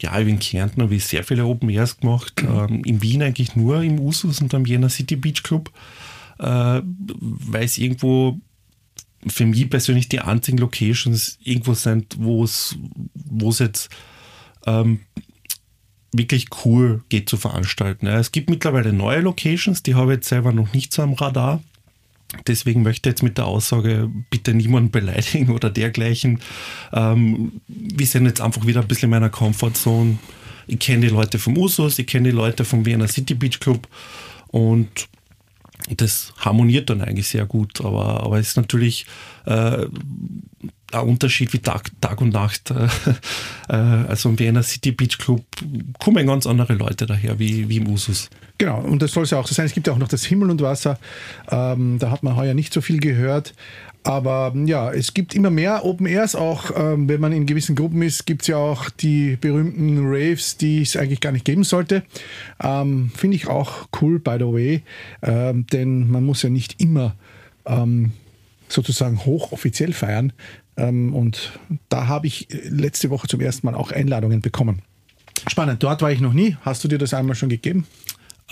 ja, 0.00 0.18
ich 0.18 0.26
bin 0.26 0.38
Kärntner, 0.38 0.84
habe 0.84 0.94
ich 0.94 1.04
sehr 1.04 1.24
viele 1.24 1.46
Open 1.46 1.68
Airs 1.70 1.98
gemacht. 1.98 2.34
Ähm, 2.42 2.82
in 2.84 3.02
Wien 3.02 3.22
eigentlich 3.22 3.56
nur 3.56 3.82
im 3.82 4.00
Usus 4.00 4.40
und 4.40 4.54
am 4.54 4.66
Vienna 4.66 4.88
City 4.88 5.16
Beach 5.16 5.42
Club 5.42 5.70
äh, 6.40 6.82
weil 6.84 7.64
es 7.64 7.78
irgendwo 7.78 8.38
für 9.26 9.44
mich 9.44 9.68
persönlich 9.68 10.08
die 10.08 10.20
einzigen 10.20 10.58
Locations 10.58 11.38
irgendwo 11.42 11.74
sind, 11.74 12.16
wo 12.18 12.44
es 12.44 12.78
jetzt 13.58 13.90
ähm, 14.66 15.00
wirklich 16.12 16.46
cool 16.64 17.04
geht 17.10 17.28
zu 17.28 17.36
veranstalten. 17.36 18.06
Ja, 18.06 18.18
es 18.18 18.32
gibt 18.32 18.48
mittlerweile 18.48 18.92
neue 18.92 19.20
Locations, 19.20 19.82
die 19.82 19.94
habe 19.94 20.12
ich 20.12 20.16
jetzt 20.16 20.28
selber 20.28 20.52
noch 20.52 20.72
nicht 20.72 20.92
so 20.92 21.02
am 21.02 21.12
Radar. 21.12 21.62
Deswegen 22.46 22.82
möchte 22.82 23.08
ich 23.08 23.12
jetzt 23.12 23.22
mit 23.22 23.38
der 23.38 23.46
Aussage 23.46 24.08
bitte 24.30 24.54
niemanden 24.54 24.90
beleidigen 24.90 25.50
oder 25.54 25.70
dergleichen. 25.70 26.40
Ähm, 26.92 27.60
wir 27.66 28.06
sind 28.06 28.26
jetzt 28.26 28.40
einfach 28.40 28.66
wieder 28.66 28.80
ein 28.80 28.88
bisschen 28.88 29.06
in 29.06 29.10
meiner 29.10 29.30
Comfortzone. 29.30 30.18
Ich 30.66 30.78
kenne 30.78 31.06
die 31.06 31.12
Leute 31.12 31.38
vom 31.38 31.56
Usus, 31.58 31.98
ich 31.98 32.06
kenne 32.06 32.30
die 32.30 32.36
Leute 32.36 32.64
vom 32.64 32.86
Vienna 32.86 33.08
City 33.08 33.34
Beach 33.34 33.58
Club 33.58 33.88
und 34.48 35.08
das 35.96 36.32
harmoniert 36.38 36.90
dann 36.90 37.00
eigentlich 37.00 37.28
sehr 37.28 37.46
gut, 37.46 37.80
aber, 37.84 38.22
aber 38.22 38.38
es 38.38 38.48
ist 38.48 38.56
natürlich 38.56 39.06
äh, 39.46 39.86
ein 40.92 41.08
Unterschied 41.08 41.52
wie 41.52 41.58
Tag, 41.58 41.90
Tag 42.00 42.20
und 42.20 42.32
Nacht. 42.32 42.70
Äh, 42.70 42.88
also 43.74 44.28
im 44.28 44.38
Vienna 44.38 44.62
City 44.62 44.92
Beach 44.92 45.18
Club 45.18 45.44
kommen 45.98 46.26
ganz 46.26 46.46
andere 46.46 46.74
Leute 46.74 47.06
daher 47.06 47.38
wie, 47.38 47.68
wie 47.68 47.76
im 47.76 47.88
Usus. 47.88 48.28
Genau, 48.58 48.80
und 48.80 49.00
das 49.00 49.12
soll 49.12 49.24
es 49.24 49.30
ja 49.30 49.38
auch 49.38 49.46
so 49.46 49.54
sein. 49.54 49.66
Es 49.66 49.72
gibt 49.72 49.86
ja 49.86 49.92
auch 49.92 49.98
noch 49.98 50.08
das 50.08 50.24
Himmel 50.24 50.50
und 50.50 50.60
Wasser. 50.60 50.98
Ähm, 51.50 51.98
da 51.98 52.10
hat 52.10 52.22
man 52.22 52.36
heuer 52.36 52.54
nicht 52.54 52.74
so 52.74 52.80
viel 52.80 53.00
gehört. 53.00 53.54
Aber 54.02 54.54
ja, 54.64 54.90
es 54.92 55.12
gibt 55.12 55.34
immer 55.34 55.50
mehr 55.50 55.84
Open 55.84 56.06
Airs, 56.06 56.34
auch 56.34 56.70
ähm, 56.74 57.08
wenn 57.08 57.20
man 57.20 57.32
in 57.32 57.44
gewissen 57.44 57.76
Gruppen 57.76 58.00
ist, 58.00 58.24
gibt 58.24 58.42
es 58.42 58.48
ja 58.48 58.56
auch 58.56 58.88
die 58.88 59.36
berühmten 59.36 60.00
Raves, 60.02 60.56
die 60.56 60.82
es 60.82 60.96
eigentlich 60.96 61.20
gar 61.20 61.32
nicht 61.32 61.44
geben 61.44 61.64
sollte. 61.64 62.02
Ähm, 62.62 63.10
Finde 63.14 63.36
ich 63.36 63.48
auch 63.48 63.88
cool, 64.00 64.18
by 64.18 64.36
the 64.38 64.46
way, 64.46 64.82
ähm, 65.22 65.66
denn 65.66 66.10
man 66.10 66.24
muss 66.24 66.42
ja 66.42 66.48
nicht 66.48 66.80
immer 66.80 67.14
ähm, 67.66 68.12
sozusagen 68.68 69.24
hochoffiziell 69.26 69.92
feiern. 69.92 70.32
Ähm, 70.78 71.14
und 71.14 71.58
da 71.90 72.06
habe 72.06 72.26
ich 72.26 72.48
letzte 72.50 73.10
Woche 73.10 73.28
zum 73.28 73.40
ersten 73.40 73.66
Mal 73.66 73.74
auch 73.74 73.92
Einladungen 73.92 74.40
bekommen. 74.40 74.80
Spannend, 75.46 75.82
dort 75.82 76.00
war 76.00 76.10
ich 76.10 76.20
noch 76.20 76.32
nie. 76.32 76.56
Hast 76.62 76.84
du 76.84 76.88
dir 76.88 76.98
das 76.98 77.12
einmal 77.14 77.34
schon 77.34 77.48
gegeben? 77.48 77.86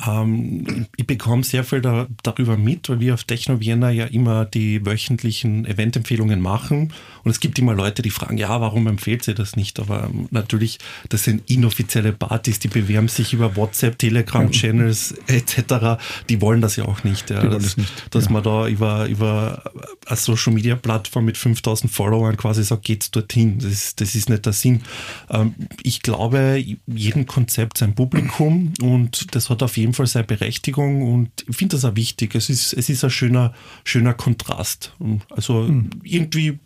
Ähm, 0.06 0.86
ich 0.96 1.06
bekomme 1.06 1.42
sehr 1.42 1.64
viel 1.64 1.80
da, 1.80 2.06
darüber 2.22 2.56
mit, 2.56 2.88
weil 2.88 3.00
wir 3.00 3.14
auf 3.14 3.24
Techno 3.24 3.60
Vienna 3.60 3.90
ja 3.90 4.06
immer 4.06 4.44
die 4.44 4.84
wöchentlichen 4.84 5.64
Eventempfehlungen 5.66 6.40
machen. 6.40 6.92
Und 7.24 7.30
es 7.30 7.40
gibt 7.40 7.58
immer 7.58 7.74
Leute, 7.74 8.02
die 8.02 8.10
fragen, 8.10 8.38
ja, 8.38 8.60
warum 8.60 8.86
empfiehlt 8.86 9.24
sie 9.24 9.34
das 9.34 9.56
nicht? 9.56 9.80
Aber 9.80 10.04
ähm, 10.04 10.28
natürlich, 10.30 10.78
das 11.08 11.24
sind 11.24 11.50
inoffizielle 11.50 12.12
Partys, 12.12 12.58
die 12.58 12.68
bewerben 12.68 13.08
sich 13.08 13.32
über 13.32 13.56
WhatsApp, 13.56 13.98
Telegram-Channels 13.98 15.14
etc. 15.26 16.00
Die 16.28 16.40
wollen 16.40 16.60
das 16.60 16.76
ja 16.76 16.84
auch 16.84 17.04
nicht. 17.04 17.30
Ja. 17.30 17.42
Das, 17.42 17.62
das 17.62 17.76
nicht. 17.76 18.14
Dass 18.14 18.26
ja. 18.26 18.30
man 18.30 18.42
da 18.42 18.68
über, 18.68 19.06
über 19.06 19.62
eine 20.06 20.16
Social-Media-Plattform 20.16 21.24
mit 21.24 21.36
5000 21.36 21.92
Followern 21.92 22.36
quasi 22.36 22.62
sagt, 22.62 22.84
geht's 22.84 23.10
dorthin. 23.10 23.58
Das 23.58 23.72
ist, 23.72 24.00
das 24.00 24.14
ist 24.14 24.30
nicht 24.30 24.46
der 24.46 24.52
Sinn. 24.52 24.82
Ähm, 25.28 25.54
ich 25.82 26.02
glaube, 26.02 26.64
jedem 26.86 27.26
Konzept 27.26 27.78
sein 27.78 27.94
Publikum 27.94 28.72
und 28.80 29.34
das 29.34 29.50
hat 29.50 29.62
auf 29.62 29.76
jeden 29.76 29.87
Fall 29.94 30.06
seine 30.06 30.26
Berechtigung 30.26 31.02
und 31.02 31.30
ich 31.48 31.56
finde 31.56 31.76
das 31.76 31.84
auch 31.84 31.96
wichtig. 31.96 32.34
Es 32.34 32.48
ist, 32.50 32.72
es 32.72 32.88
ist 32.88 33.04
ein 33.04 33.10
schöner, 33.10 33.54
schöner 33.84 34.14
Kontrast. 34.14 34.92
Also 35.30 35.62
mhm. 35.62 35.90
irgendwie 36.02 36.58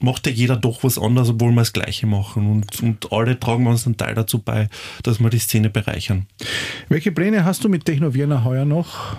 macht 0.00 0.26
ja 0.26 0.32
jeder 0.32 0.56
doch 0.56 0.82
was 0.82 0.98
anderes, 0.98 1.28
obwohl 1.30 1.52
wir 1.52 1.60
das 1.60 1.72
Gleiche 1.72 2.06
machen. 2.06 2.50
Und, 2.50 2.82
und 2.82 3.12
alle 3.12 3.38
tragen 3.38 3.66
uns 3.66 3.86
einen 3.86 3.96
Teil 3.96 4.14
dazu 4.14 4.40
bei, 4.40 4.68
dass 5.02 5.20
wir 5.20 5.30
die 5.30 5.38
Szene 5.38 5.70
bereichern. 5.70 6.26
Welche 6.88 7.12
Pläne 7.12 7.44
hast 7.44 7.64
du 7.64 7.68
mit 7.68 7.84
Techno 7.84 8.14
Vienna 8.14 8.44
heuer 8.44 8.64
noch? 8.64 9.16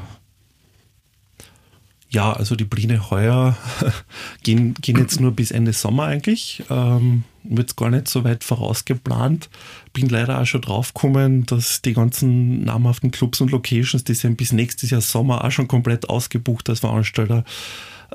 Ja, 2.09 2.33
also 2.33 2.55
die 2.55 2.65
Pläne 2.65 3.09
heuer 3.09 3.55
gehen, 4.43 4.73
gehen 4.81 4.97
jetzt 4.97 5.21
nur 5.21 5.31
bis 5.31 5.51
Ende 5.51 5.71
Sommer 5.71 6.05
eigentlich. 6.05 6.63
Ähm, 6.69 7.23
wird 7.43 7.75
gar 7.75 7.89
nicht 7.89 8.07
so 8.07 8.23
weit 8.23 8.43
vorausgeplant. 8.43 9.49
Bin 9.93 10.09
leider 10.09 10.41
auch 10.41 10.45
schon 10.45 10.61
draufgekommen, 10.61 11.45
dass 11.45 11.81
die 11.81 11.93
ganzen 11.93 12.63
namhaften 12.63 13.11
Clubs 13.11 13.41
und 13.41 13.51
Locations, 13.51 14.03
die 14.03 14.13
sind 14.13 14.37
bis 14.37 14.51
nächstes 14.51 14.89
Jahr 14.91 15.01
Sommer 15.01 15.43
auch 15.43 15.51
schon 15.51 15.67
komplett 15.67 16.09
ausgebucht 16.09 16.69
als 16.69 16.81
Veranstalter. 16.81 17.43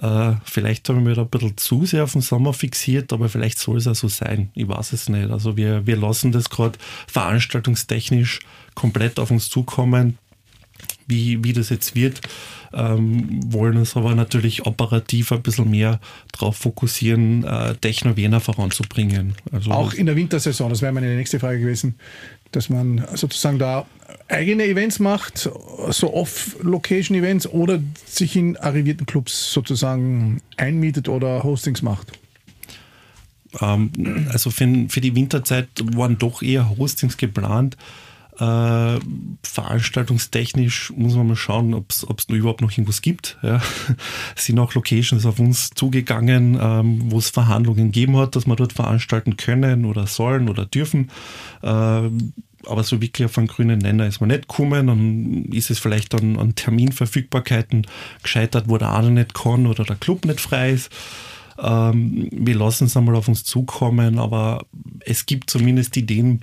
Äh, 0.01 0.35
vielleicht 0.45 0.89
haben 0.89 1.07
wir 1.07 1.15
da 1.15 1.23
ein 1.23 1.29
bisschen 1.29 1.57
zu 1.57 1.87
sehr 1.87 2.05
auf 2.05 2.13
den 2.13 2.21
Sommer 2.21 2.53
fixiert, 2.53 3.13
aber 3.13 3.29
vielleicht 3.29 3.59
soll 3.59 3.79
es 3.79 3.87
auch 3.87 3.95
so 3.95 4.09
sein. 4.09 4.51
Ich 4.55 4.69
weiß 4.69 4.93
es 4.93 5.09
nicht. 5.09 5.31
Also 5.31 5.57
wir, 5.57 5.87
wir 5.87 5.97
lassen 5.97 6.33
das 6.33 6.51
gerade 6.51 6.79
veranstaltungstechnisch 7.07 8.41
komplett 8.75 9.19
auf 9.19 9.31
uns 9.31 9.49
zukommen. 9.49 10.19
Wie, 11.09 11.45
wie 11.45 11.53
das 11.53 11.69
jetzt 11.69 11.95
wird, 11.95 12.21
ähm, 12.75 13.41
wollen 13.53 13.77
uns 13.77 13.97
aber 13.97 14.15
natürlich 14.15 14.67
operativ 14.67 15.31
ein 15.31 15.43
bisschen 15.43 15.71
mehr 15.71 16.01
darauf 16.33 16.57
fokussieren, 16.57 17.45
äh, 17.45 17.77
Techno 17.77 18.17
Wiener 18.17 18.41
voranzubringen. 18.41 19.35
Also 19.53 19.71
Auch 19.71 19.93
in 19.95 20.07
der 20.07 20.17
Wintersaison, 20.17 20.69
das 20.71 20.83
wäre 20.83 20.93
meine 20.93 21.15
nächste 21.15 21.39
Frage 21.39 21.61
gewesen, 21.61 21.95
dass 22.51 22.69
man 22.69 23.07
sozusagen 23.15 23.59
da 23.59 23.87
eigene 24.29 24.65
Events 24.65 24.99
macht, 24.99 25.49
so 25.91 26.15
Off-Location-Events 26.15 27.49
oder 27.49 27.81
sich 28.05 28.37
in 28.37 28.57
arrivierten 28.57 29.07
Clubs 29.07 29.53
sozusagen 29.53 30.41
einmietet 30.57 31.09
oder 31.09 31.43
Hostings 31.43 31.83
macht? 31.83 32.13
Ähm, 33.61 34.27
also 34.31 34.51
für, 34.51 34.87
für, 34.89 35.01
die 35.01 35.15
Winterzeit 35.15 35.69
waren 35.95 36.19
doch 36.19 36.43
eher 36.43 36.77
Hostings 36.77 37.17
geplant. 37.17 37.77
Äh, 38.39 38.99
veranstaltungstechnisch 39.43 40.93
muss 40.95 41.15
man 41.15 41.29
mal 41.29 41.37
schauen, 41.37 41.73
ob 41.73 41.91
es 41.91 42.05
überhaupt 42.29 42.61
noch 42.61 42.71
irgendwas 42.71 43.01
gibt. 43.01 43.39
Ja. 43.43 43.63
Es 44.35 44.45
sind 44.47 44.59
auch 44.59 44.75
Locations 44.75 45.25
auf 45.25 45.39
uns 45.39 45.71
zugegangen, 45.71 46.59
ähm, 46.61 47.11
wo 47.11 47.19
es 47.19 47.31
Verhandlungen 47.31 47.93
gegeben 47.93 48.17
hat, 48.19 48.37
dass 48.37 48.47
wir 48.47 48.57
dort 48.57 48.75
veranstalten 48.75 49.39
können 49.39 49.87
oder 49.87 50.07
sollen 50.07 50.51
oder 50.51 50.67
dürfen. 50.67 51.11
Äh, 51.63 52.11
aber 52.67 52.83
so 52.83 53.01
wirklich 53.01 53.25
auf 53.25 53.39
einen 53.39 53.47
grünen 53.47 53.79
Nenner 53.79 54.07
ist 54.07 54.21
man 54.21 54.29
nicht 54.29 54.49
gekommen. 54.49 54.89
Dann 54.89 55.45
ist 55.47 55.71
es 55.71 55.79
vielleicht 55.79 56.15
an, 56.15 56.39
an 56.39 56.55
Terminverfügbarkeiten 56.55 57.87
gescheitert, 58.23 58.65
wo 58.69 58.77
der 58.77 58.93
eine 58.93 59.11
nicht 59.11 59.35
kann 59.35 59.67
oder 59.67 59.85
der 59.85 59.97
Club 59.97 60.25
nicht 60.27 60.41
frei 60.41 60.73
ist. 60.73 60.91
Ähm, 61.59 62.29
wir 62.33 62.55
lassen 62.55 62.85
es 62.85 62.97
einmal 62.97 63.17
auf 63.17 63.29
uns 63.29 63.45
zukommen, 63.45 64.19
aber 64.19 64.67
es 65.01 65.25
gibt 65.25 65.49
zumindest 65.49 65.97
Ideen, 65.97 66.43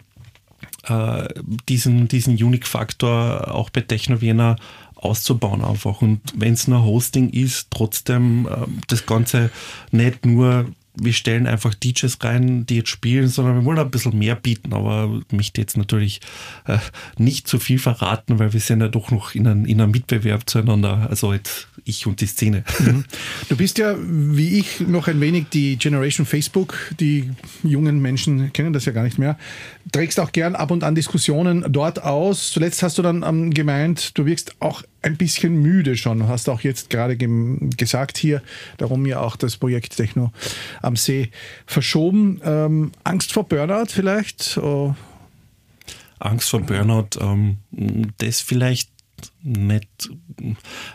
äh, 0.87 1.27
diesen, 1.69 2.07
diesen 2.07 2.33
Unique-Faktor 2.35 3.53
auch 3.53 3.69
bei 3.69 3.81
Techno 3.81 4.21
Vienna 4.21 4.55
auszubauen 4.95 5.63
einfach. 5.63 6.01
Und 6.01 6.21
wenn 6.35 6.53
es 6.53 6.67
nur 6.67 6.83
Hosting 6.83 7.29
ist, 7.29 7.67
trotzdem 7.71 8.47
äh, 8.47 8.67
das 8.87 9.05
Ganze 9.05 9.49
nicht 9.91 10.25
nur 10.25 10.67
wir 10.95 11.13
stellen 11.13 11.47
einfach 11.47 11.73
DJs 11.73 12.17
rein, 12.21 12.65
die 12.65 12.77
jetzt 12.77 12.89
spielen, 12.89 13.27
sondern 13.27 13.55
wir 13.55 13.65
wollen 13.65 13.79
ein 13.79 13.89
bisschen 13.89 14.17
mehr 14.17 14.35
bieten. 14.35 14.73
Aber 14.73 15.21
ich 15.27 15.35
möchte 15.35 15.59
jetzt 15.59 15.75
natürlich 15.75 16.21
äh, 16.65 16.77
nicht 17.17 17.47
zu 17.47 17.57
viel 17.57 17.79
verraten, 17.79 18.39
weil 18.39 18.53
wir 18.53 18.59
sind 18.59 18.81
ja 18.81 18.87
doch 18.87 19.09
noch 19.09 19.33
in 19.33 19.47
einem, 19.47 19.65
in 19.65 19.81
einem 19.81 19.91
Mitbewerb 19.91 20.47
zueinander. 20.47 21.07
Also 21.09 21.33
jetzt 21.33 21.67
ich 21.85 22.07
und 22.07 22.21
die 22.21 22.27
Szene. 22.27 22.63
Mhm. 22.79 23.05
Du 23.49 23.57
bist 23.57 23.77
ja, 23.77 23.95
wie 23.99 24.59
ich, 24.59 24.79
noch 24.79 25.07
ein 25.07 25.19
wenig 25.21 25.47
die 25.51 25.77
Generation 25.77 26.25
Facebook. 26.25 26.75
Die 26.99 27.31
jungen 27.63 28.01
Menschen 28.01 28.53
kennen 28.53 28.73
das 28.73 28.85
ja 28.85 28.91
gar 28.91 29.03
nicht 29.03 29.19
mehr. 29.19 29.37
Trägst 29.91 30.19
auch 30.19 30.31
gern 30.31 30.55
ab 30.55 30.71
und 30.71 30.83
an 30.83 30.95
Diskussionen 30.95 31.65
dort 31.69 32.01
aus. 32.01 32.51
Zuletzt 32.51 32.83
hast 32.83 32.97
du 32.97 33.01
dann 33.01 33.23
ähm, 33.23 33.53
gemeint, 33.53 34.17
du 34.17 34.25
wirkst 34.25 34.55
auch 34.59 34.83
ein 35.01 35.17
bisschen 35.17 35.61
müde 35.61 35.97
schon. 35.97 36.27
Hast 36.27 36.49
auch 36.49 36.61
jetzt 36.61 36.89
gerade 36.89 37.17
gesagt 37.17 38.17
hier, 38.17 38.41
darum 38.77 39.05
ja 39.05 39.19
auch 39.19 39.35
das 39.35 39.57
Projekt 39.57 39.97
Techno 39.97 40.31
am 40.81 40.95
See 40.95 41.29
verschoben. 41.65 42.41
Ähm, 42.43 42.91
Angst 43.03 43.33
vor 43.33 43.47
Burnout 43.47 43.87
vielleicht? 43.89 44.57
Oh. 44.57 44.95
Angst 46.19 46.49
vor 46.49 46.61
Burnout, 46.61 47.19
ähm, 47.19 47.57
das 48.17 48.39
vielleicht 48.39 48.89
nicht. 49.41 50.09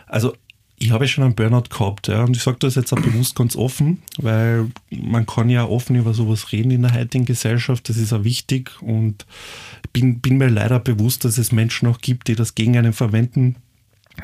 Also 0.07 0.33
ich 0.79 0.91
habe 0.91 1.07
schon 1.07 1.25
einen 1.25 1.35
Burnout 1.35 1.69
gehabt, 1.69 2.07
ja, 2.07 2.23
und 2.23 2.35
ich 2.35 2.41
sage 2.41 2.57
das 2.59 2.75
jetzt 2.75 2.93
auch 2.93 2.99
bewusst 2.99 3.35
ganz 3.35 3.55
offen, 3.55 4.01
weil 4.17 4.71
man 4.89 5.25
kann 5.25 5.49
ja 5.49 5.65
offen 5.65 5.95
über 5.95 6.13
sowas 6.13 6.51
reden 6.51 6.71
in 6.71 6.83
der 6.83 6.93
heutigen 6.93 7.25
Gesellschaft, 7.25 7.89
das 7.89 7.97
ist 7.97 8.13
auch 8.13 8.23
wichtig. 8.23 8.71
Und 8.81 9.25
bin, 9.91 10.19
bin 10.19 10.37
mir 10.37 10.47
leider 10.47 10.79
bewusst, 10.79 11.25
dass 11.25 11.37
es 11.37 11.51
Menschen 11.51 11.87
auch 11.89 11.99
gibt, 11.99 12.29
die 12.29 12.35
das 12.35 12.55
gegen 12.55 12.77
einen 12.77 12.93
verwenden, 12.93 13.57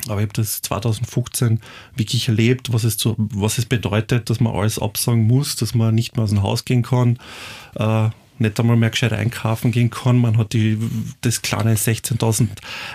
aber 0.08 0.20
ich 0.20 0.28
habe 0.28 0.32
das 0.34 0.62
2015 0.62 1.60
wirklich 1.94 2.28
erlebt, 2.28 2.72
was 2.72 2.84
es, 2.84 2.96
zu, 2.96 3.14
was 3.16 3.58
es 3.58 3.66
bedeutet, 3.66 4.30
dass 4.30 4.40
man 4.40 4.54
alles 4.54 4.78
absagen 4.78 5.26
muss, 5.26 5.56
dass 5.56 5.74
man 5.74 5.94
nicht 5.94 6.16
mehr 6.16 6.24
aus 6.24 6.30
dem 6.30 6.42
Haus 6.42 6.64
gehen 6.64 6.82
kann, 6.82 7.18
äh, 7.74 8.10
nicht 8.40 8.58
einmal 8.58 8.76
mehr 8.76 8.90
gescheit 8.90 9.12
einkaufen 9.12 9.72
gehen 9.72 9.90
kann. 9.90 10.18
Man 10.18 10.36
hat 10.36 10.52
die, 10.52 10.78
das 11.20 11.42
kleine 11.42 11.74
16.000 11.74 12.48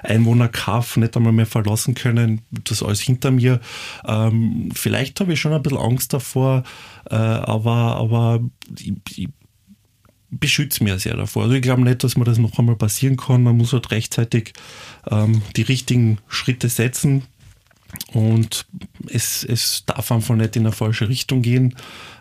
Einwohner 0.03 0.47
Kaff 0.47 0.97
nicht 0.97 1.15
einmal 1.15 1.33
mehr 1.33 1.45
verlassen 1.45 1.95
können. 1.95 2.41
Das 2.51 2.83
alles 2.83 3.01
hinter 3.01 3.31
mir. 3.31 3.59
Ähm, 4.05 4.69
vielleicht 4.73 5.19
habe 5.19 5.33
ich 5.33 5.41
schon 5.41 5.53
ein 5.53 5.61
bisschen 5.61 5.79
Angst 5.79 6.13
davor, 6.13 6.63
äh, 7.09 7.15
aber, 7.15 7.95
aber 7.97 8.41
ich, 8.79 8.93
ich 9.15 9.29
beschütze 10.29 10.83
mich 10.83 10.93
sehr 11.03 11.17
davor. 11.17 11.43
Also 11.43 11.55
ich 11.55 11.61
glaube 11.61 11.81
nicht, 11.81 12.03
dass 12.03 12.17
mir 12.17 12.23
das 12.23 12.37
noch 12.37 12.57
einmal 12.57 12.77
passieren 12.77 13.17
kann. 13.17 13.43
Man 13.43 13.57
muss 13.57 13.73
halt 13.73 13.91
rechtzeitig 13.91 14.53
ähm, 15.09 15.41
die 15.55 15.63
richtigen 15.63 16.19
Schritte 16.27 16.69
setzen 16.69 17.23
und 18.13 18.65
es, 19.07 19.43
es 19.43 19.85
darf 19.85 20.11
einfach 20.11 20.35
nicht 20.35 20.55
in 20.55 20.63
eine 20.63 20.71
falsche 20.71 21.09
Richtung 21.09 21.41
gehen. 21.41 21.75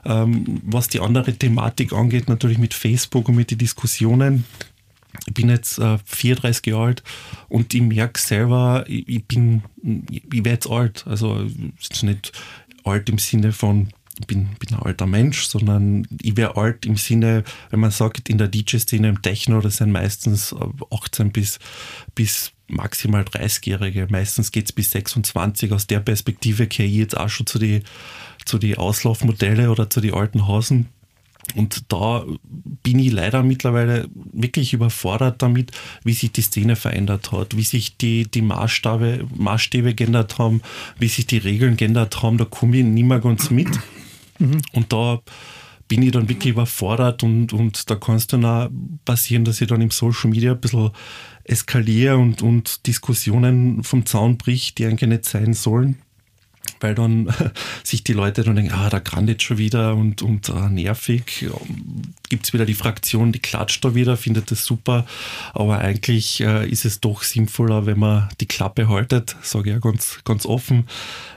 Ähm, 0.04 0.60
was 0.64 0.88
die 0.88 1.00
andere 1.00 1.34
Thematik 1.34 1.92
angeht, 1.92 2.28
natürlich 2.28 2.58
mit 2.58 2.74
Facebook 2.74 3.28
und 3.28 3.36
mit 3.36 3.50
den 3.50 3.58
Diskussionen. 3.58 4.44
Ich 5.26 5.34
bin 5.34 5.48
jetzt 5.48 5.78
äh, 5.78 5.98
34 6.04 6.66
Jahre 6.66 6.84
alt 6.86 7.02
und 7.48 7.74
ich 7.74 7.82
merke 7.82 8.20
selber, 8.20 8.84
ich, 8.86 9.08
ich 9.08 9.24
bin, 9.24 9.62
ich 9.82 10.22
werde 10.32 10.50
jetzt 10.50 10.70
alt. 10.70 11.04
Also 11.06 11.46
ist 11.80 12.02
nicht 12.02 12.32
alt 12.84 13.08
im 13.08 13.18
Sinne 13.18 13.52
von 13.52 13.88
ich 14.20 14.26
bin, 14.26 14.50
bin 14.58 14.76
ein 14.76 14.82
alter 14.82 15.06
Mensch, 15.06 15.46
sondern 15.46 16.06
ich 16.20 16.36
wäre 16.36 16.56
alt 16.56 16.84
im 16.84 16.96
Sinne, 16.96 17.42
wenn 17.70 17.80
man 17.80 17.90
sagt, 17.90 18.28
in 18.28 18.36
der 18.36 18.48
DJ-Szene 18.48 19.08
im 19.08 19.22
Techno, 19.22 19.60
das 19.62 19.78
sind 19.78 19.92
meistens 19.92 20.54
18 20.90 21.32
bis, 21.32 21.58
bis 22.14 22.52
maximal 22.70 23.22
30-Jährige. 23.22 24.06
Meistens 24.10 24.52
geht 24.52 24.66
es 24.66 24.72
bis 24.72 24.90
26. 24.92 25.72
Aus 25.72 25.86
der 25.86 26.00
Perspektive 26.00 26.66
kehre 26.66 26.88
ich 26.88 26.94
jetzt 26.94 27.16
auch 27.16 27.28
schon 27.28 27.46
zu 27.46 27.58
den 27.58 27.82
zu 28.44 28.58
die 28.58 28.78
Auslaufmodelle 28.78 29.70
oder 29.70 29.90
zu 29.90 30.00
den 30.00 30.14
alten 30.14 30.46
Hausen. 30.46 30.88
Und 31.56 31.92
da 31.92 32.24
bin 32.82 32.98
ich 32.98 33.12
leider 33.12 33.42
mittlerweile 33.42 34.08
wirklich 34.14 34.72
überfordert 34.72 35.42
damit, 35.42 35.72
wie 36.04 36.12
sich 36.12 36.32
die 36.32 36.42
Szene 36.42 36.76
verändert 36.76 37.32
hat, 37.32 37.56
wie 37.56 37.62
sich 37.62 37.96
die, 37.96 38.30
die 38.30 38.42
Maßstäbe, 38.42 39.26
Maßstäbe 39.34 39.94
geändert 39.94 40.38
haben, 40.38 40.62
wie 40.98 41.08
sich 41.08 41.26
die 41.26 41.38
Regeln 41.38 41.76
geändert 41.76 42.22
haben. 42.22 42.38
Da 42.38 42.44
komme 42.44 42.78
ich 42.78 42.84
nicht 42.84 43.04
mehr 43.04 43.20
ganz 43.20 43.50
mit. 43.50 43.68
Mhm. 44.38 44.60
Und 44.72 44.92
da 44.92 45.20
bin 45.88 46.02
ich 46.02 46.12
dann 46.12 46.28
wirklich 46.28 46.52
überfordert 46.52 47.24
und, 47.24 47.52
und 47.52 47.90
da 47.90 47.96
kann 47.96 48.14
es 48.14 48.28
dann 48.28 48.44
auch 48.44 48.68
passieren, 49.04 49.44
dass 49.44 49.60
ich 49.60 49.66
dann 49.66 49.80
im 49.80 49.90
Social 49.90 50.30
Media 50.30 50.52
ein 50.52 50.60
bisschen 50.60 50.90
eskaliere 51.50 52.16
und, 52.16 52.42
und 52.42 52.86
Diskussionen 52.86 53.82
vom 53.82 54.06
Zaun 54.06 54.38
bricht, 54.38 54.78
die 54.78 54.86
eigentlich 54.86 55.08
nicht 55.08 55.24
sein 55.24 55.54
sollen 55.54 55.96
weil 56.80 56.94
dann 56.94 57.32
sich 57.84 58.04
die 58.04 58.12
Leute 58.12 58.42
dann 58.42 58.56
denken, 58.56 58.72
ah, 58.72 58.90
da 58.90 58.98
grandet 58.98 59.42
schon 59.42 59.58
wieder 59.58 59.94
und, 59.94 60.22
und 60.22 60.50
ah, 60.50 60.68
nervig. 60.68 61.46
Gibt 62.28 62.46
es 62.46 62.52
wieder 62.52 62.64
die 62.64 62.74
Fraktion, 62.74 63.32
die 63.32 63.38
klatscht 63.38 63.84
da 63.84 63.94
wieder, 63.94 64.16
findet 64.16 64.50
das 64.50 64.64
super. 64.64 65.06
Aber 65.52 65.78
eigentlich 65.78 66.40
äh, 66.40 66.68
ist 66.68 66.84
es 66.84 67.00
doch 67.00 67.22
sinnvoller, 67.22 67.86
wenn 67.86 67.98
man 67.98 68.28
die 68.40 68.46
Klappe 68.46 68.88
haltet, 68.88 69.36
sage 69.42 69.70
ich 69.70 69.74
ja 69.74 69.80
ganz, 69.80 70.20
ganz 70.24 70.46
offen. 70.46 70.86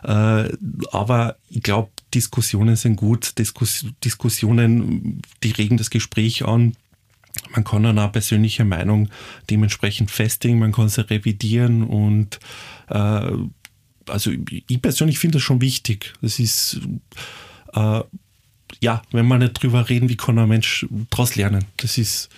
Äh, 0.03 0.49
aber 0.91 1.35
ich 1.49 1.61
glaube, 1.61 1.89
Diskussionen 2.13 2.75
sind 2.75 2.95
gut. 2.95 3.37
Diskus 3.37 3.85
Diskussionen, 4.03 5.21
die 5.43 5.51
regen 5.51 5.77
das 5.77 5.89
Gespräch 5.89 6.45
an. 6.45 6.75
Man 7.51 7.63
kann 7.63 7.83
dann 7.83 7.99
auch 7.99 8.11
persönliche 8.11 8.65
Meinung 8.65 9.09
dementsprechend 9.49 10.11
festigen, 10.11 10.59
man 10.59 10.71
kann 10.71 10.89
sie 10.89 11.09
revidieren 11.09 11.83
und 11.83 12.39
äh, 12.89 13.31
also 14.07 14.31
ich 14.67 14.81
persönlich 14.81 15.19
finde 15.19 15.37
das 15.37 15.43
schon 15.43 15.61
wichtig. 15.61 16.13
Das 16.21 16.39
ist, 16.39 16.79
äh, 17.73 18.01
ja, 18.79 19.01
wenn 19.11 19.27
wir 19.27 19.37
nicht 19.37 19.61
drüber 19.61 19.87
reden, 19.89 20.09
wie 20.09 20.17
kann 20.17 20.37
ein 20.39 20.49
Mensch 20.49 20.85
daraus 21.09 21.35
lernen? 21.35 21.65
Das 21.77 21.97
ist. 21.97 22.29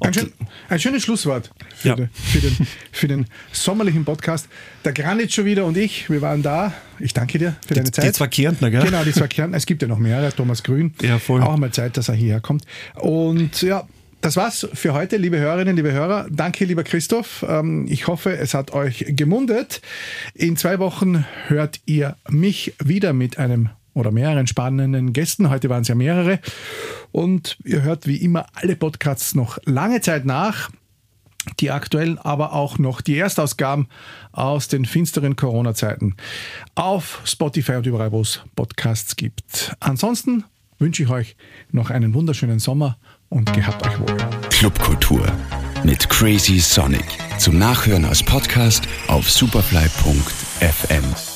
Ein, 0.00 0.14
schön, 0.14 0.32
ein 0.68 0.80
schönes 0.80 1.02
Schlusswort 1.02 1.50
für, 1.76 1.88
ja. 1.88 1.94
den, 1.94 2.10
für, 2.12 2.40
den, 2.40 2.66
für, 2.92 3.08
den, 3.08 3.26
sommerlichen 3.52 4.04
Podcast. 4.04 4.48
Der 4.84 4.92
Granit 4.92 5.32
schon 5.32 5.44
wieder 5.44 5.64
und 5.64 5.76
ich, 5.76 6.10
wir 6.10 6.20
waren 6.20 6.42
da. 6.42 6.72
Ich 6.98 7.12
danke 7.12 7.38
dir 7.38 7.56
für 7.66 7.74
die, 7.74 7.80
deine 7.80 7.92
Zeit. 7.92 8.06
Die 8.06 8.12
zwei 8.12 8.28
Kärntner, 8.28 8.70
gell? 8.70 8.84
Genau, 8.84 9.04
die 9.04 9.12
zwei 9.12 9.28
Kärntner. 9.28 9.56
Es 9.56 9.66
gibt 9.66 9.82
ja 9.82 9.88
noch 9.88 9.98
mehrere. 9.98 10.32
Thomas 10.32 10.62
Grün. 10.62 10.94
Ja, 11.02 11.18
voll. 11.18 11.42
Auch 11.42 11.56
mal 11.56 11.70
Zeit, 11.70 11.96
dass 11.96 12.08
er 12.08 12.14
hierher 12.14 12.40
kommt. 12.40 12.64
Und 12.94 13.62
ja, 13.62 13.86
das 14.24 14.36
war's 14.38 14.66
für 14.72 14.94
heute, 14.94 15.18
liebe 15.18 15.38
Hörerinnen, 15.38 15.76
liebe 15.76 15.92
Hörer. 15.92 16.26
Danke, 16.30 16.64
lieber 16.64 16.82
Christoph. 16.82 17.44
Ähm, 17.46 17.86
ich 17.90 18.06
hoffe, 18.06 18.34
es 18.34 18.54
hat 18.54 18.72
euch 18.72 19.04
gemundet. 19.06 19.82
In 20.32 20.56
zwei 20.56 20.78
Wochen 20.78 21.26
hört 21.48 21.80
ihr 21.84 22.16
mich 22.30 22.72
wieder 22.82 23.12
mit 23.12 23.38
einem 23.38 23.68
oder 23.92 24.12
mehreren 24.12 24.46
spannenden 24.46 25.12
Gästen. 25.12 25.50
Heute 25.50 25.68
waren 25.68 25.82
es 25.82 25.88
ja 25.88 25.94
mehrere. 25.94 26.40
Und 27.12 27.58
ihr 27.64 27.82
hört 27.82 28.06
wie 28.06 28.16
immer 28.16 28.46
alle 28.54 28.76
Podcasts 28.76 29.34
noch 29.34 29.58
lange 29.66 30.00
Zeit 30.00 30.24
nach. 30.24 30.70
Die 31.60 31.70
aktuellen, 31.70 32.16
aber 32.16 32.54
auch 32.54 32.78
noch 32.78 33.02
die 33.02 33.18
Erstausgaben 33.18 33.88
aus 34.32 34.68
den 34.68 34.86
finsteren 34.86 35.36
Corona-Zeiten 35.36 36.16
auf 36.74 37.20
Spotify 37.24 37.72
und 37.72 37.84
überall, 37.84 38.10
wo 38.10 38.22
es 38.22 38.40
Podcasts 38.56 39.16
gibt. 39.16 39.76
Ansonsten 39.80 40.44
wünsche 40.78 41.02
ich 41.02 41.10
euch 41.10 41.36
noch 41.70 41.90
einen 41.90 42.14
wunderschönen 42.14 42.58
Sommer 42.58 42.96
und 43.34 43.52
gehabt 43.52 43.86
euch 43.86 44.00
wohl. 44.00 44.16
Clubkultur 44.50 45.26
mit 45.82 46.08
Crazy 46.08 46.60
Sonic. 46.60 47.04
Zum 47.38 47.58
Nachhören 47.58 48.04
als 48.04 48.22
Podcast 48.22 48.84
auf 49.08 49.30
superfly.fm. 49.30 51.33